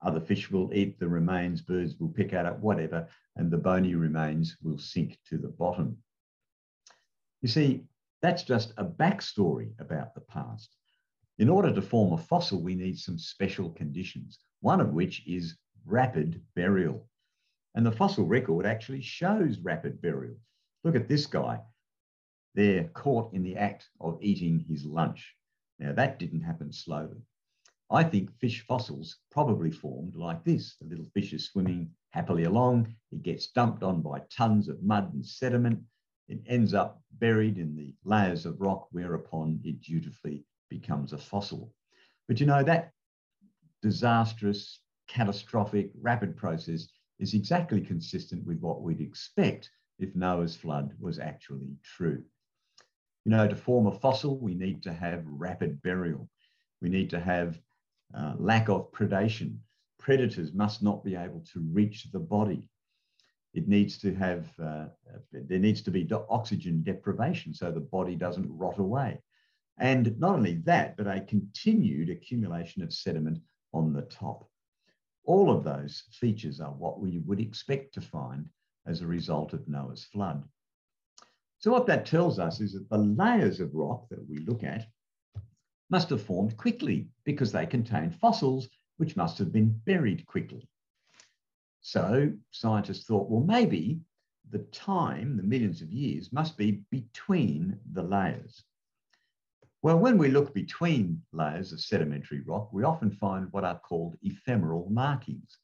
[0.01, 3.97] other fish will eat the remains, birds will pick at it, whatever, and the bony
[3.97, 5.99] remains will sink to the bottom.
[7.43, 7.85] You see,
[8.23, 10.75] that's just a backstory about the past.
[11.37, 15.59] In order to form a fossil, we need some special conditions, one of which is
[15.85, 17.07] rapid burial.
[17.75, 20.39] And the fossil record actually shows rapid burial.
[20.83, 21.61] Look at this guy.
[22.55, 25.35] They're caught in the act of eating his lunch.
[25.79, 27.23] Now, that didn't happen slowly.
[27.91, 30.77] I think fish fossils probably formed like this.
[30.77, 32.95] The little fish is swimming happily along.
[33.13, 35.83] It gets dumped on by tons of mud and sediment.
[36.29, 41.73] It ends up buried in the layers of rock, whereupon it dutifully becomes a fossil.
[42.27, 42.93] But you know, that
[43.81, 51.19] disastrous, catastrophic, rapid process is exactly consistent with what we'd expect if Noah's flood was
[51.19, 52.23] actually true.
[53.29, 56.31] You know, to form a fossil, we need to have rapid burial.
[56.81, 57.61] We need to have
[58.15, 59.59] uh, lack of predation.
[59.99, 62.63] Predators must not be able to reach the body.
[63.53, 64.87] It needs to have, uh,
[65.31, 69.21] there needs to be oxygen deprivation so the body doesn't rot away.
[69.77, 73.41] And not only that, but a continued accumulation of sediment
[73.75, 74.49] on the top.
[75.25, 78.49] All of those features are what we would expect to find
[78.87, 80.49] as a result of Noah's flood.
[81.59, 84.87] So what that tells us is that the layers of rock that we look at
[85.91, 88.69] must have formed quickly because they contain fossils
[88.99, 90.69] which must have been buried quickly.
[91.81, 94.01] So scientists thought, well, maybe
[94.51, 98.65] the time, the millions of years, must be between the layers.
[99.83, 104.17] Well, when we look between layers of sedimentary rock, we often find what are called
[104.23, 105.59] ephemeral markings,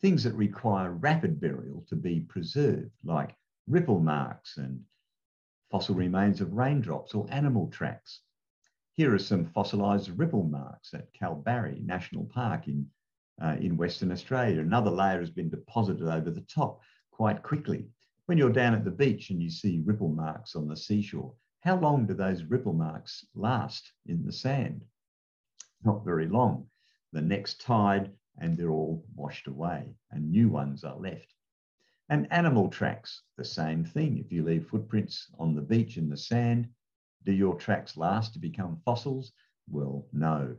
[0.00, 3.34] things that require rapid burial to be preserved, like
[3.66, 4.82] ripple marks and
[5.70, 8.20] fossil remains of raindrops or animal tracks.
[8.94, 12.86] Here are some fossilised ripple marks at Kalbarri National Park in,
[13.40, 14.60] uh, in Western Australia.
[14.60, 17.86] Another layer has been deposited over the top quite quickly.
[18.26, 21.78] When you're down at the beach and you see ripple marks on the seashore, how
[21.78, 24.84] long do those ripple marks last in the sand?
[25.84, 26.66] Not very long.
[27.12, 31.34] The next tide and they're all washed away and new ones are left.
[32.10, 34.18] And animal tracks, the same thing.
[34.18, 36.68] If you leave footprints on the beach in the sand,
[37.24, 39.32] do your tracks last to become fossils?
[39.68, 40.56] Well, no.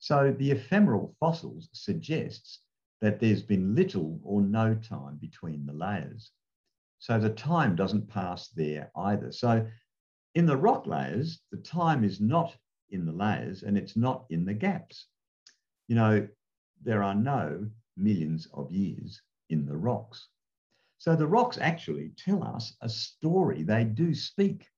[0.00, 2.60] So the ephemeral fossils suggests
[3.00, 6.30] that there's been little or no time between the layers.
[6.98, 9.32] So the time doesn't pass there either.
[9.32, 9.66] So
[10.34, 12.54] in the rock layers, the time is not
[12.90, 15.06] in the layers and it's not in the gaps.
[15.88, 16.28] You know,
[16.82, 20.28] there are no millions of years in the rocks.
[21.04, 23.62] So the rocks actually tell us a story.
[23.62, 24.70] They do speak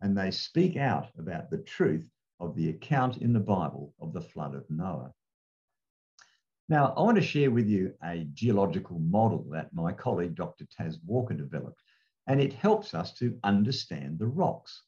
[0.00, 2.08] and they speak out about the truth
[2.40, 5.12] of the account in the Bible of the flood of Noah.
[6.70, 10.64] Now, I want to share with you a geological model that my colleague, Dr.
[10.74, 11.82] Tas Walker, developed
[12.26, 14.84] and it helps us to understand the rocks.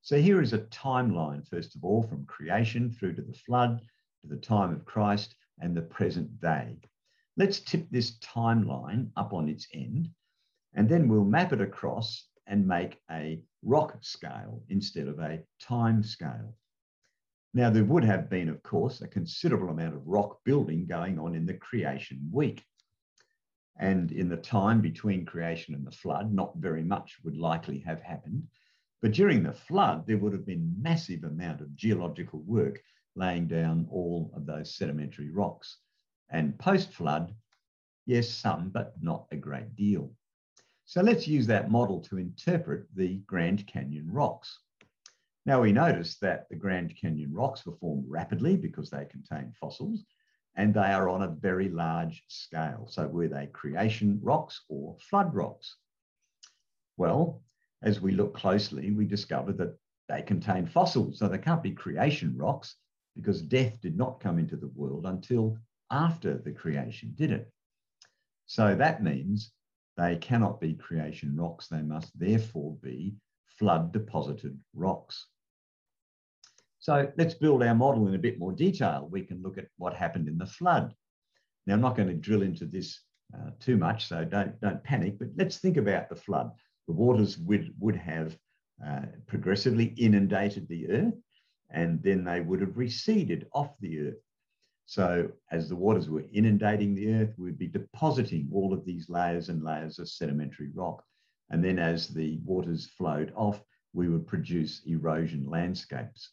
[0.00, 3.82] So here is a timeline, first of all, from creation through to the flood,
[4.22, 6.78] to the time of Christ, and the present day.
[7.36, 10.10] Let's tip this timeline up on its end,
[10.74, 16.02] and then we'll map it across and make a rock scale instead of a time
[16.02, 16.54] scale.
[17.54, 21.34] Now, there would have been, of course, a considerable amount of rock building going on
[21.34, 22.64] in the creation week.
[23.78, 28.00] And in the time between creation and the flood, not very much would likely have
[28.02, 28.46] happened.
[29.00, 32.82] But during the flood, there would have been massive amount of geological work
[33.14, 35.78] laying down all of those sedimentary rocks.
[36.32, 37.34] And post-flood,
[38.06, 40.10] yes, some, but not a great deal.
[40.86, 44.58] So let's use that model to interpret the Grand Canyon rocks.
[45.46, 50.04] Now we notice that the Grand Canyon rocks were formed rapidly because they contain fossils,
[50.56, 52.86] and they are on a very large scale.
[52.88, 55.76] So were they creation rocks or flood rocks?
[56.96, 57.42] Well,
[57.82, 59.76] as we look closely, we discover that
[60.08, 61.18] they contain fossils.
[61.18, 62.76] So they can't be creation rocks
[63.16, 65.58] because death did not come into the world until
[65.92, 67.52] after the creation, did it?
[68.46, 69.52] So that means
[69.96, 71.68] they cannot be creation rocks.
[71.68, 73.14] They must therefore be
[73.46, 75.26] flood deposited rocks.
[76.78, 79.08] So let's build our model in a bit more detail.
[79.10, 80.92] We can look at what happened in the flood.
[81.66, 82.98] Now, I'm not going to drill into this
[83.34, 86.50] uh, too much, so don't, don't panic, but let's think about the flood.
[86.88, 88.36] The waters would, would have
[88.84, 91.14] uh, progressively inundated the earth,
[91.70, 94.16] and then they would have receded off the earth.
[94.86, 99.48] So as the waters were inundating the earth, we'd be depositing all of these layers
[99.48, 101.02] and layers of sedimentary rock.
[101.50, 103.62] And then as the waters flowed off,
[103.92, 106.30] we would produce erosion landscapes.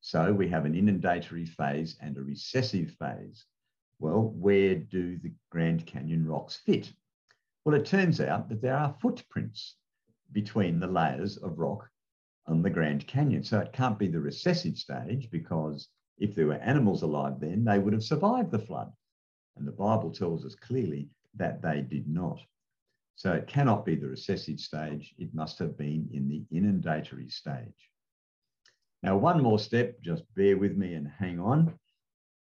[0.00, 3.44] So we have an inundatory phase and a recessive phase.
[3.98, 6.92] Well, where do the Grand Canyon rocks fit?
[7.64, 9.76] Well, it turns out that there are footprints
[10.32, 11.88] between the layers of rock
[12.46, 13.42] on the Grand Canyon.
[13.42, 15.88] So it can't be the recessive stage because
[16.18, 18.92] if there were animals alive then, they would have survived the flood.
[19.56, 22.40] And the Bible tells us clearly that they did not.
[23.16, 25.14] So it cannot be the recessive stage.
[25.18, 27.90] It must have been in the inundatory stage.
[29.02, 31.74] Now, one more step, just bear with me and hang on.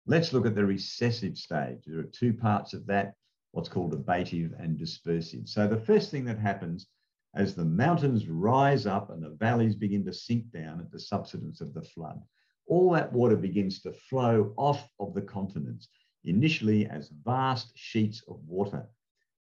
[0.05, 1.79] Let's look at the recessive stage.
[1.85, 3.13] There are two parts of that,
[3.51, 5.47] what's called abative and dispersive.
[5.47, 6.87] So the first thing that happens
[7.35, 11.61] as the mountains rise up and the valleys begin to sink down at the subsidence
[11.61, 12.21] of the flood,
[12.67, 15.89] all that water begins to flow off of the continents,
[16.23, 18.87] initially as vast sheets of water,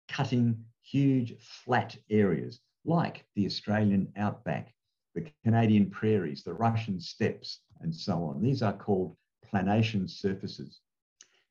[0.08, 4.74] cutting huge flat areas like the Australian outback,
[5.14, 8.42] the Canadian prairies, the Russian steppes, and so on.
[8.42, 9.16] These are called
[9.50, 10.80] planation surfaces.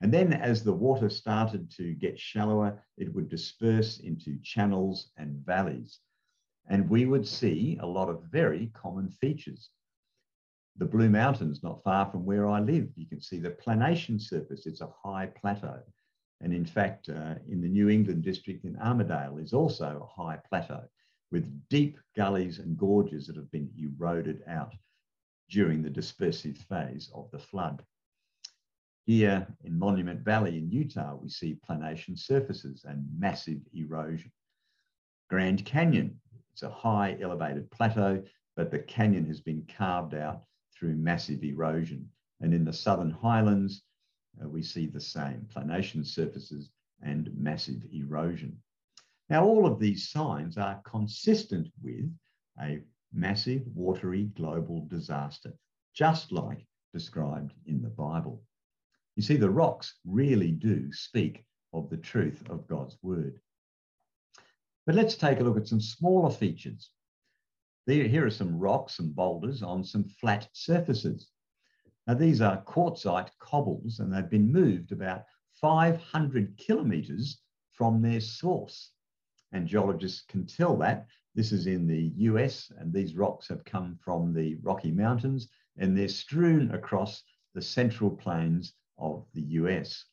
[0.01, 5.43] And then as the water started to get shallower, it would disperse into channels and
[5.45, 5.99] valleys.
[6.70, 9.70] And we would see a lot of very common features.
[10.80, 14.67] The Blue Mountains, not far from where I live, you can see the planation surface.
[14.67, 15.82] It's a high plateau.
[16.39, 20.38] And in fact, uh, in the New England district in Armidale is also a high
[20.47, 20.84] plateau
[21.32, 24.75] with deep gullies and gorges that have been eroded out
[25.49, 27.84] during the dispersive phase of the flood.
[29.07, 34.32] Here in Monument Valley in Utah, we see planation surfaces and massive erosion.
[35.28, 36.19] Grand Canyon,
[36.51, 38.23] it's a high elevated plateau,
[38.55, 40.43] but the canyon has been carved out
[40.78, 42.09] through massive erosion.
[42.41, 43.84] And in the southern highlands,
[44.43, 46.69] uh, we see the same planation surfaces
[47.01, 48.57] and massive erosion.
[49.30, 52.09] Now, all of these signs are consistent with
[52.61, 52.82] a
[53.13, 55.53] massive watery global disaster,
[55.93, 58.41] just like described in the Bible.
[59.15, 63.39] You see, the rocks really do speak of the truth of God's word.
[64.86, 66.91] But let's take a look at some smaller features.
[67.88, 71.31] Here are some rocks and boulders on some flat surfaces.
[72.05, 75.23] Now, these are quartzite cobbles, and they've been moved about
[75.61, 77.39] 500 kilometres
[77.71, 78.91] from their source.
[79.53, 83.97] And geologists can tell that this is in the US, and these rocks have come
[84.03, 87.23] from the Rocky Mountains and they're strewn across
[87.53, 90.03] the central plains of the US.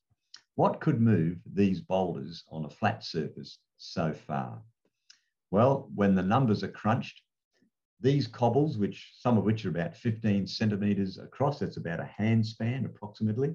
[0.54, 4.62] What could move these boulders on a flat surface so far?
[5.50, 7.22] Well, when the numbers are crunched,
[8.04, 12.46] these cobbles, which some of which are about 15 centimetres across, that's about a hand
[12.46, 13.54] span approximately,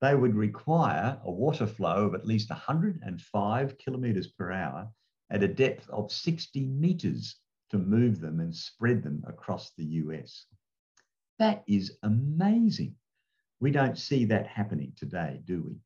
[0.00, 4.90] they would require a water flow of at least 105 kilometres per hour
[5.30, 7.36] at a depth of 60 meters
[7.70, 10.46] to move them and spread them across the US.
[11.38, 12.96] That is amazing.
[13.60, 15.76] We don't see that happening today, do we?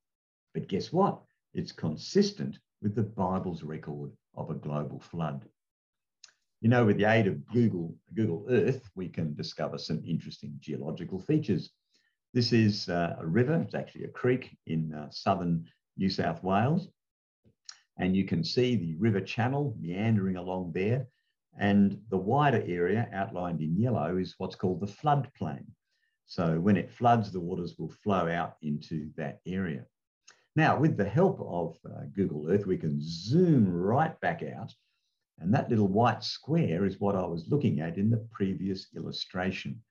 [0.54, 1.20] But guess what?
[1.52, 5.46] It's consistent with the Bible's record of a global flood.
[6.60, 11.18] You know, with the aid of Google, Google Earth, we can discover some interesting geological
[11.18, 11.70] features.
[12.32, 16.88] This is uh, a river, it's actually a creek in uh, southern New South Wales.
[17.98, 21.06] And you can see the river channel meandering along there.
[21.58, 25.64] And the wider area outlined in yellow is what's called the floodplain.
[26.26, 29.86] So when it floods, the waters will flow out into that area.
[30.56, 34.72] Now, with the help of uh, Google Earth, we can zoom right back out.
[35.38, 39.82] And that little white square is what I was looking at in the previous illustration.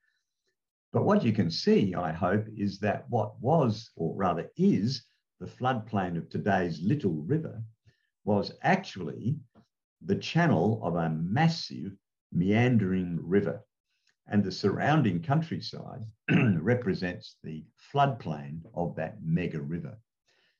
[0.91, 5.05] But what you can see, I hope, is that what was, or rather is,
[5.39, 7.61] the floodplain of today's Little River
[8.23, 9.37] was actually
[10.01, 11.95] the channel of a massive
[12.31, 13.63] meandering river.
[14.27, 19.99] And the surrounding countryside represents the floodplain of that mega river.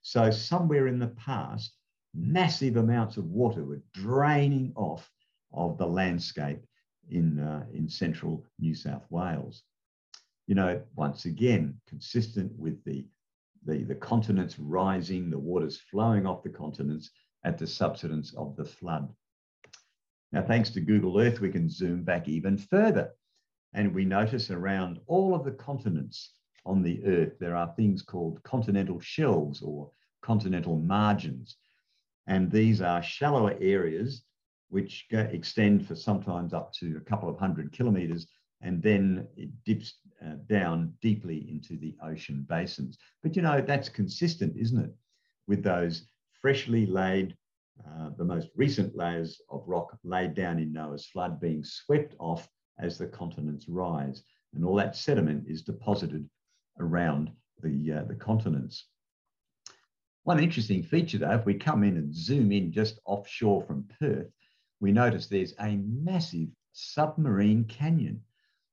[0.01, 1.75] So, somewhere in the past,
[2.15, 5.09] massive amounts of water were draining off
[5.53, 6.61] of the landscape
[7.09, 9.63] in, uh, in central New South Wales.
[10.47, 13.05] You know, once again, consistent with the
[13.65, 17.11] the, the continents rising, the waters flowing off the continents
[17.43, 19.11] at the subsidence of the flood.
[20.31, 23.11] Now, thanks to Google Earth, we can zoom back even further.
[23.73, 26.33] And we notice around all of the continents
[26.65, 29.91] on the Earth, there are things called continental shelves or
[30.21, 31.57] continental margins.
[32.27, 34.23] And these are shallower areas
[34.69, 38.27] which extend for sometimes up to a couple of hundred kilometres,
[38.61, 42.97] and then it dips uh, down deeply into the ocean basins.
[43.21, 44.93] But you know, that's consistent, isn't it,
[45.47, 46.07] with those
[46.41, 47.35] freshly laid,
[47.87, 52.47] uh, the most recent layers of rock laid down in Noah's flood being swept off
[52.79, 54.23] as the continents rise.
[54.53, 56.27] And all that sediment is deposited
[56.79, 58.87] around the, uh, the continents.
[60.25, 64.31] One interesting feature, though, if we come in and zoom in just offshore from Perth,
[64.79, 68.19] we notice there's a massive submarine canyon.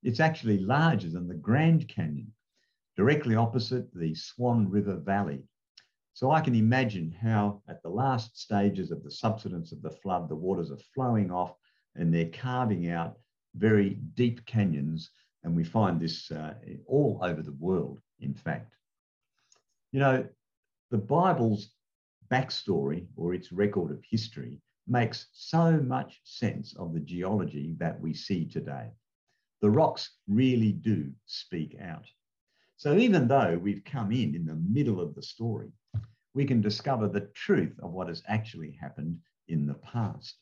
[0.03, 2.33] It's actually larger than the Grand Canyon,
[2.97, 5.43] directly opposite the Swan River Valley.
[6.15, 10.31] So I can imagine how, at the last stages of the subsidence of the flood,
[10.31, 11.55] the waters are flowing off
[11.97, 13.19] and they're carving out
[13.57, 15.11] very deep canyons.
[15.45, 16.55] And we find this uh,
[16.87, 18.73] all over the world, in fact.
[19.91, 20.27] You know,
[20.93, 21.71] the Bible's
[22.31, 28.13] backstory or its record of history makes so much sense of the geology that we
[28.13, 28.91] see today.
[29.63, 32.05] The rocks really do speak out.
[32.77, 35.73] So even though we've come in in the middle of the story,
[36.35, 39.19] we can discover the truth of what has actually happened
[39.49, 40.37] in the past.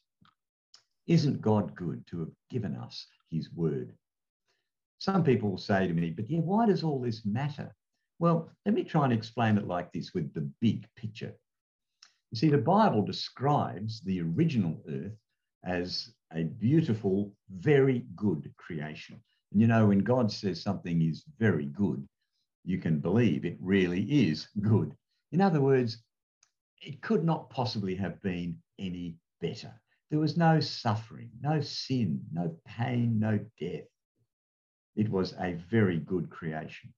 [1.07, 3.93] Isn't God good to have given us his word?
[4.99, 7.73] Some people say to me, but yeah, why does all this matter?
[8.21, 11.33] Well, let me try and explain it like this with the big picture.
[12.31, 15.16] You see, the Bible describes the original earth
[15.64, 19.23] as a beautiful, very good creation.
[19.53, 22.07] And you know, when God says something is very good,
[22.62, 24.95] you can believe it really is good.
[25.33, 26.05] In other words,
[26.83, 29.73] it could not possibly have been any better.
[30.11, 33.89] There was no suffering, no sin, no pain, no death.
[34.95, 36.93] It was a very good creation.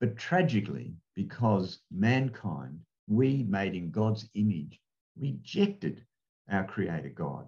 [0.00, 4.80] But tragically, because mankind, we made in God's image,
[5.18, 6.04] rejected
[6.50, 7.46] our Creator God,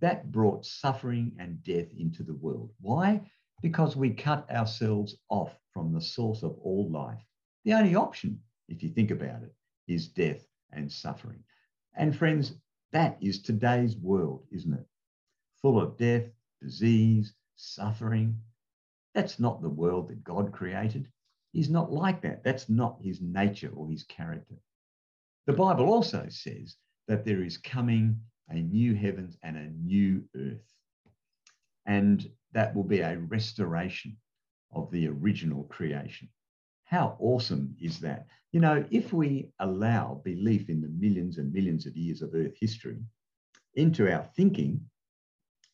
[0.00, 2.70] that brought suffering and death into the world.
[2.80, 3.30] Why?
[3.62, 7.24] Because we cut ourselves off from the source of all life.
[7.64, 9.54] The only option, if you think about it,
[9.86, 11.42] is death and suffering.
[11.96, 12.54] And friends,
[12.92, 14.86] that is today's world, isn't it?
[15.62, 16.24] Full of death,
[16.60, 18.40] disease, suffering.
[19.14, 21.08] That's not the world that God created.
[21.52, 22.44] He's not like that.
[22.44, 24.56] That's not his nature or his character.
[25.46, 26.76] The Bible also says
[27.06, 28.20] that there is coming
[28.50, 30.74] a new heavens and a new earth.
[31.86, 34.16] And that will be a restoration
[34.74, 36.28] of the original creation.
[36.84, 38.26] How awesome is that?
[38.52, 42.54] You know, if we allow belief in the millions and millions of years of Earth
[42.58, 42.98] history
[43.74, 44.80] into our thinking,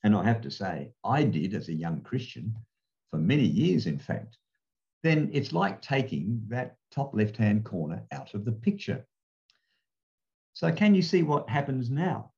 [0.03, 2.55] and I have to say, I did as a young Christian
[3.11, 4.39] for many years, in fact,
[5.05, 9.07] then it's like taking that top left hand corner out of the picture.
[10.55, 12.32] So, can you see what happens now?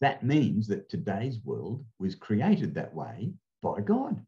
[0.00, 4.20] That means that today's world was created that way by God.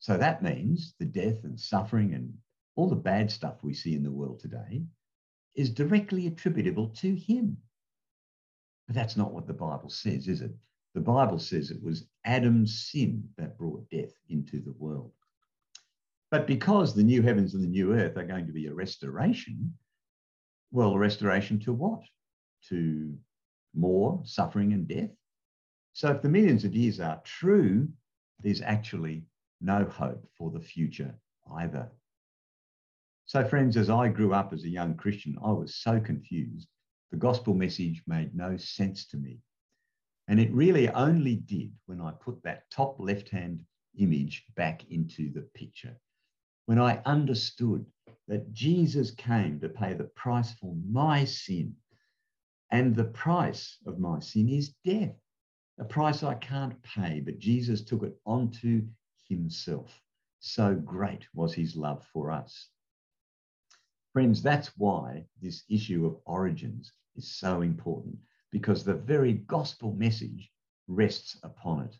[0.00, 2.34] So, that means the death and suffering and
[2.76, 4.82] all the bad stuff we see in the world today
[5.54, 7.56] is directly attributable to Him.
[8.86, 10.52] But that's not what the Bible says, is it?
[10.92, 15.12] The Bible says it was Adam's sin that brought death into the world.
[16.30, 19.72] But because the new heavens and the new earth are going to be a restoration,
[20.70, 22.02] well, a restoration to what?
[22.68, 23.16] To
[23.74, 25.10] more suffering and death?
[25.94, 27.88] So if the millions of years are true,
[28.40, 29.24] there's actually
[29.62, 31.14] no hope for the future
[31.56, 31.90] either.
[33.24, 36.68] So, friends, as I grew up as a young Christian, I was so confused.
[37.10, 39.40] The gospel message made no sense to me.
[40.28, 43.64] And it really only did when I put that top left hand
[43.98, 45.96] image back into the picture
[46.68, 47.86] when I understood
[48.26, 51.74] that Jesus came to pay the price for my sin.
[52.70, 55.16] And the price of my sin is death,
[55.80, 58.82] a price I can't pay, but Jesus took it onto
[59.30, 59.98] himself.
[60.40, 62.68] So great was his love for us.
[64.12, 68.18] Friends, that's why this issue of origins is so important,
[68.52, 70.50] because the very gospel message
[70.86, 71.96] rests upon it.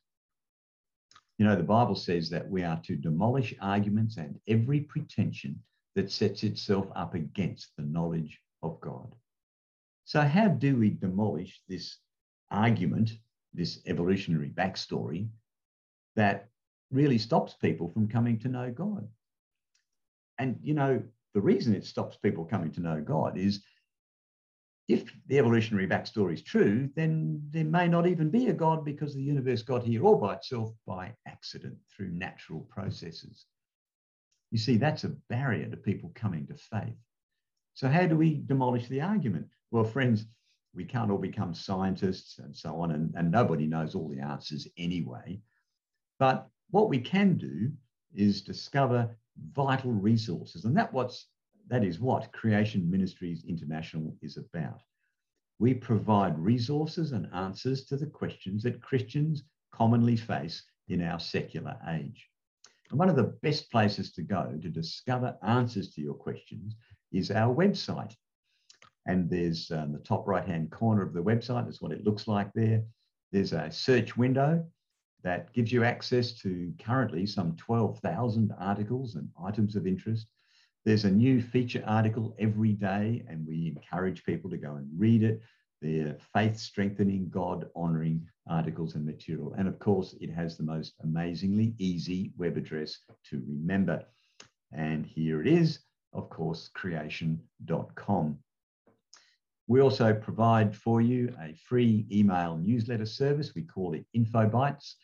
[1.39, 5.63] You know, the Bible says that we are to demolish arguments and every pretension
[5.95, 9.15] that sets itself up against the knowledge of God.
[10.05, 11.99] So, how do we demolish this
[12.51, 13.13] argument,
[13.55, 15.29] this evolutionary backstory
[16.17, 16.49] that
[16.91, 19.09] really stops people from coming to know God?
[20.39, 21.03] And, you know,
[21.35, 23.63] the reason it stops people coming to know God is
[24.89, 29.15] if the evolutionary backstory is true, then there may not even be a God because
[29.15, 33.45] the universe got here all by itself by accident through natural processes.
[34.51, 36.97] You see, that's a barrier to people coming to faith.
[37.75, 39.49] So, how do we demolish the argument?
[39.71, 40.25] Well, friends,
[40.75, 44.67] we can't all become scientists and so on, and, and nobody knows all the answers
[44.79, 45.39] anyway.
[46.19, 47.71] But what we can do
[48.15, 49.15] is discover
[49.53, 51.27] vital resources, and that what's
[51.69, 54.81] that is what Creation Ministries International is about.
[55.59, 59.43] We provide resources and answers to the questions that Christians
[59.73, 62.29] commonly face in our secular age.
[62.91, 66.75] And one of the best places to go to discover answers to your questions
[67.13, 68.15] is our website.
[69.07, 72.29] And there's um, the top right hand corner of the website, is what it looks
[72.29, 72.83] like there.
[73.33, 74.65] There's a search window
[75.23, 80.27] that gives you access to currently some 12,000 articles and items of interest.
[80.89, 85.23] There's a new feature article every day, and we encourage people to go and read
[85.23, 85.43] it.
[85.83, 89.53] They're faith strengthening, God honoring articles and material.
[89.59, 94.03] And of course, it has the most amazingly easy web address to remember.
[94.73, 95.81] And here it is,
[96.15, 98.39] of course, creation.com.
[99.67, 103.55] We also provide for you a free email newsletter service.
[103.55, 104.95] We call it InfoBytes.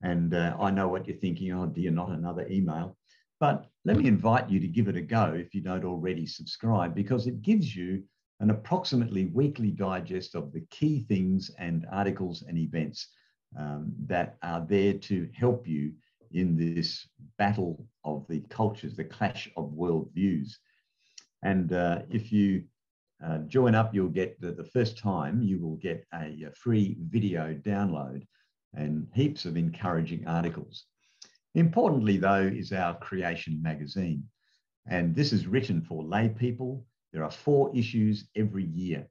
[0.00, 2.96] And uh, I know what you're thinking, oh dear, not another email.
[3.38, 6.94] But let me invite you to give it a go if you don't already subscribe,
[6.94, 8.02] because it gives you
[8.40, 13.08] an approximately weekly digest of the key things and articles and events
[13.58, 15.92] um, that are there to help you
[16.32, 17.08] in this
[17.38, 20.52] battle of the cultures, the clash of worldviews.
[21.42, 22.64] And uh, if you
[23.24, 26.96] uh, join up, you'll get the, the, first time you will get a, a free
[27.10, 28.26] video download
[28.74, 30.84] and heaps of encouraging articles.
[31.54, 34.24] Importantly, though, is our Creation magazine.
[34.86, 36.86] And this is written for lay people.
[37.12, 39.08] There are four issues every year.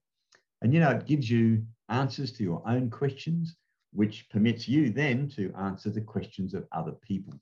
[0.62, 3.56] And you know, it gives you answers to your own questions,
[3.92, 7.34] which permits you then to answer the questions of other people.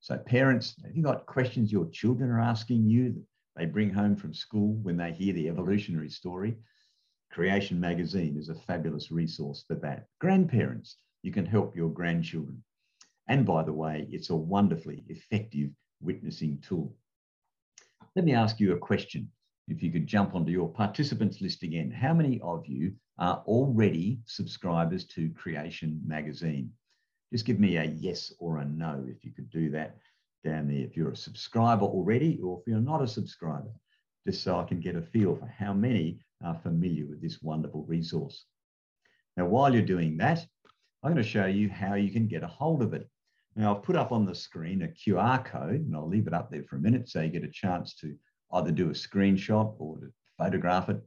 [0.00, 3.24] So, parents, have you got questions your children are asking you that
[3.56, 6.56] they bring home from school when they hear the evolutionary story?
[7.30, 10.06] Creation Magazine is a fabulous resource for that.
[10.18, 12.62] Grandparents, you can help your grandchildren.
[13.30, 15.70] And by the way, it's a wonderfully effective
[16.02, 16.92] witnessing tool.
[18.16, 19.30] Let me ask you a question.
[19.68, 24.18] If you could jump onto your participants list again, how many of you are already
[24.24, 26.72] subscribers to Creation Magazine?
[27.32, 29.96] Just give me a yes or a no if you could do that
[30.42, 30.84] down there.
[30.84, 33.70] If you're a subscriber already, or if you're not a subscriber,
[34.26, 37.84] just so I can get a feel for how many are familiar with this wonderful
[37.84, 38.44] resource.
[39.36, 40.44] Now, while you're doing that,
[41.04, 43.08] I'm going to show you how you can get a hold of it.
[43.60, 46.50] Now I've put up on the screen a QR code and I'll leave it up
[46.50, 48.16] there for a minute so you get a chance to
[48.54, 50.98] either do a screenshot or to photograph it.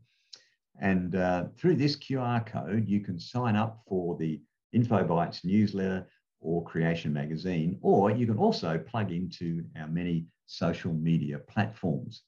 [0.80, 4.40] And uh, through this QR code, you can sign up for the
[4.76, 6.08] InfoBytes newsletter
[6.42, 12.22] or Creation Magazine, or you can also plug into our many social media platforms.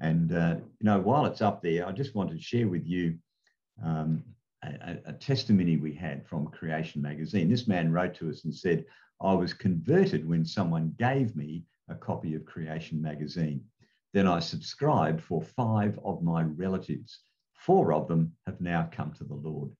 [0.00, 3.18] And uh, you know, while it's up there, I just want to share with you
[3.84, 4.24] um,
[4.62, 7.50] a, a, testimony we had from Creation Magazine.
[7.50, 8.86] This man wrote to us and said,
[9.20, 13.64] I was converted when someone gave me a copy of Creation magazine.
[14.12, 17.20] Then I subscribed for five of my relatives.
[17.54, 19.70] Four of them have now come to the Lord.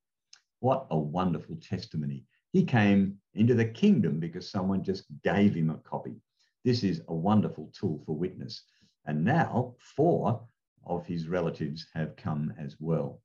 [0.61, 2.25] What a wonderful testimony.
[2.53, 6.17] He came into the kingdom because someone just gave him a copy.
[6.65, 8.63] This is a wonderful tool for witness.
[9.05, 10.41] And now four
[10.87, 13.21] of his relatives have come as well.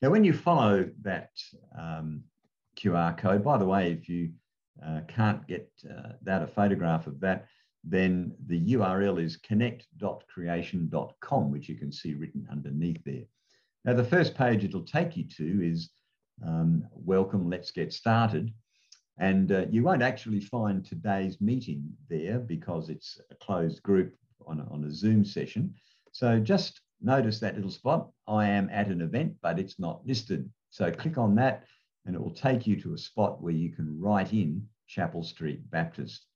[0.00, 1.30] Now, when you follow that
[1.78, 2.24] um,
[2.76, 4.30] QR code, by the way, if you
[4.84, 7.46] uh, can't get uh, that, a photograph of that,
[7.84, 13.24] then the URL is connect.creation.com, which you can see written underneath there.
[13.84, 15.90] Now, the first page it'll take you to is
[16.44, 18.52] um, Welcome, Let's Get Started.
[19.18, 24.14] And uh, you won't actually find today's meeting there because it's a closed group
[24.46, 25.74] on a, on a Zoom session.
[26.12, 28.10] So just notice that little spot.
[28.26, 30.50] I am at an event, but it's not listed.
[30.70, 31.64] So click on that
[32.06, 35.70] and it will take you to a spot where you can write in Chapel Street
[35.70, 36.26] Baptist.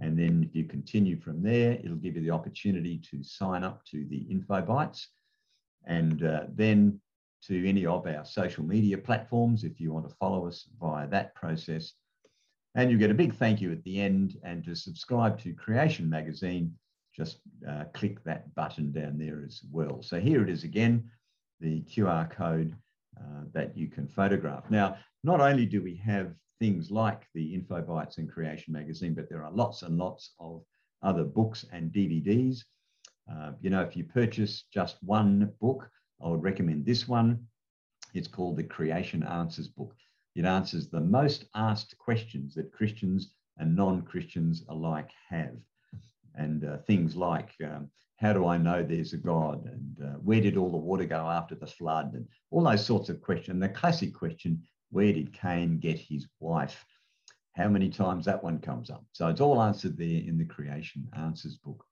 [0.00, 3.84] And then if you continue from there, it'll give you the opportunity to sign up
[3.86, 5.06] to the InfoBytes
[5.86, 7.00] and uh, then
[7.42, 11.34] to any of our social media platforms if you want to follow us via that
[11.34, 11.92] process.
[12.74, 14.36] And you get a big thank you at the end.
[14.44, 16.72] And to subscribe to Creation Magazine,
[17.14, 20.02] just uh, click that button down there as well.
[20.02, 21.10] So here it is again,
[21.60, 22.74] the QR code
[23.20, 24.70] uh, that you can photograph.
[24.70, 29.44] Now, not only do we have things like the InfoBytes and Creation magazine, but there
[29.44, 30.62] are lots and lots of
[31.02, 32.64] other books and DVDs.
[33.30, 35.88] Uh, you know, if you purchase just one book,
[36.22, 37.46] I would recommend this one.
[38.14, 39.94] It's called the Creation Answers book.
[40.34, 45.56] It answers the most asked questions that Christians and non Christians alike have.
[46.34, 47.90] And uh, things like um,
[48.20, 49.64] how do I know there's a God?
[49.64, 52.12] And uh, where did all the water go after the flood?
[52.12, 53.60] And all those sorts of questions.
[53.60, 56.84] The classic question where did Cain get his wife?
[57.52, 59.04] How many times that one comes up?
[59.12, 61.84] So it's all answered there in the Creation Answers book.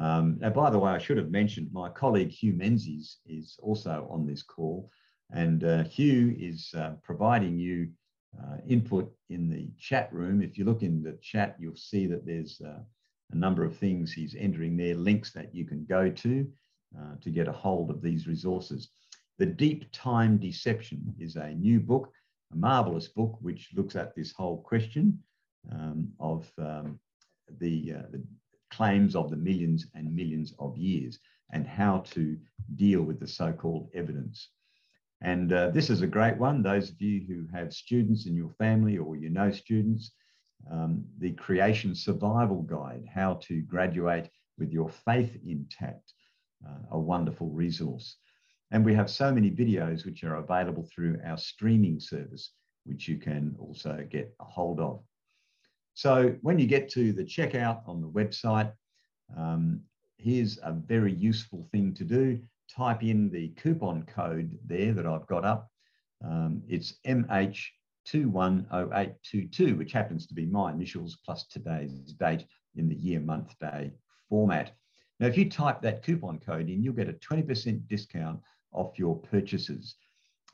[0.00, 4.08] Um, now, by the way, I should have mentioned my colleague Hugh Menzies is also
[4.10, 4.90] on this call,
[5.30, 7.88] and uh, Hugh is uh, providing you
[8.40, 10.42] uh, input in the chat room.
[10.42, 12.80] If you look in the chat, you'll see that there's uh,
[13.32, 16.46] a number of things he's entering there, links that you can go to
[16.98, 18.90] uh, to get a hold of these resources.
[19.38, 22.12] The Deep Time Deception is a new book,
[22.52, 25.18] a marvelous book, which looks at this whole question
[25.72, 27.00] um, of um,
[27.58, 28.22] the, uh, the
[28.70, 31.18] claims of the millions and millions of years
[31.52, 32.36] and how to
[32.76, 34.48] deal with the so-called evidence.
[35.22, 36.62] And uh, this is a great one.
[36.62, 40.12] Those of you who have students in your family or you know students,
[40.70, 46.12] um, the Creation Survival Guide, How to Graduate with Your Faith Intact,
[46.66, 48.16] uh, a wonderful resource.
[48.70, 52.52] And we have so many videos which are available through our streaming service,
[52.84, 55.02] which you can also get a hold of.
[55.94, 58.72] So when you get to the checkout on the website,
[59.36, 59.80] um,
[60.16, 62.40] here's a very useful thing to do.
[62.74, 65.68] Type in the coupon code there that I've got up.
[66.24, 67.58] Um, it's MH
[68.04, 72.44] 210822, which happens to be my initials plus today's date
[72.76, 73.92] in the year, month, day
[74.28, 74.72] format.
[75.20, 78.40] Now, if you type that coupon code in, you'll get a 20% discount
[78.72, 79.96] off your purchases.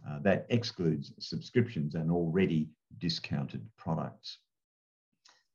[0.08, 4.38] Uh, that excludes subscriptions and already discounted products.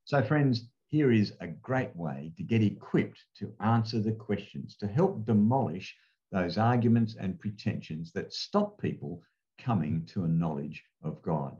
[0.04, 4.88] So, friends, here is a great way to get equipped to answer the questions, to
[4.88, 5.96] help demolish
[6.32, 9.22] those arguments and pretensions that stop people
[9.58, 11.56] coming to a knowledge of God.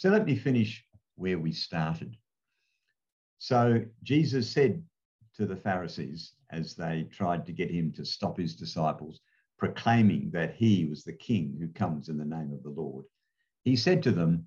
[0.00, 0.82] So let me finish
[1.16, 2.16] where we started.
[3.36, 4.82] So Jesus said
[5.36, 9.20] to the Pharisees as they tried to get him to stop his disciples,
[9.58, 13.04] proclaiming that he was the king who comes in the name of the Lord,
[13.62, 14.46] he said to them,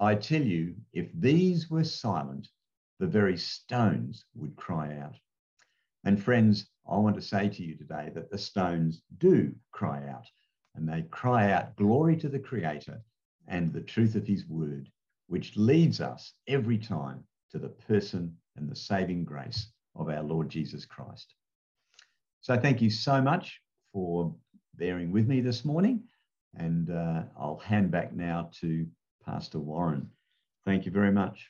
[0.00, 2.48] I tell you, if these were silent,
[2.98, 5.14] the very stones would cry out.
[6.02, 10.26] And friends, I want to say to you today that the stones do cry out,
[10.74, 13.00] and they cry out glory to the Creator
[13.50, 14.88] and the truth of his word,
[15.26, 20.48] which leads us every time to the person and the saving grace of our Lord
[20.48, 21.34] Jesus Christ.
[22.40, 23.60] So thank you so much
[23.92, 24.34] for
[24.76, 26.04] bearing with me this morning.
[26.56, 28.86] And uh, I'll hand back now to
[29.24, 30.08] Pastor Warren.
[30.64, 31.46] Thank you very much.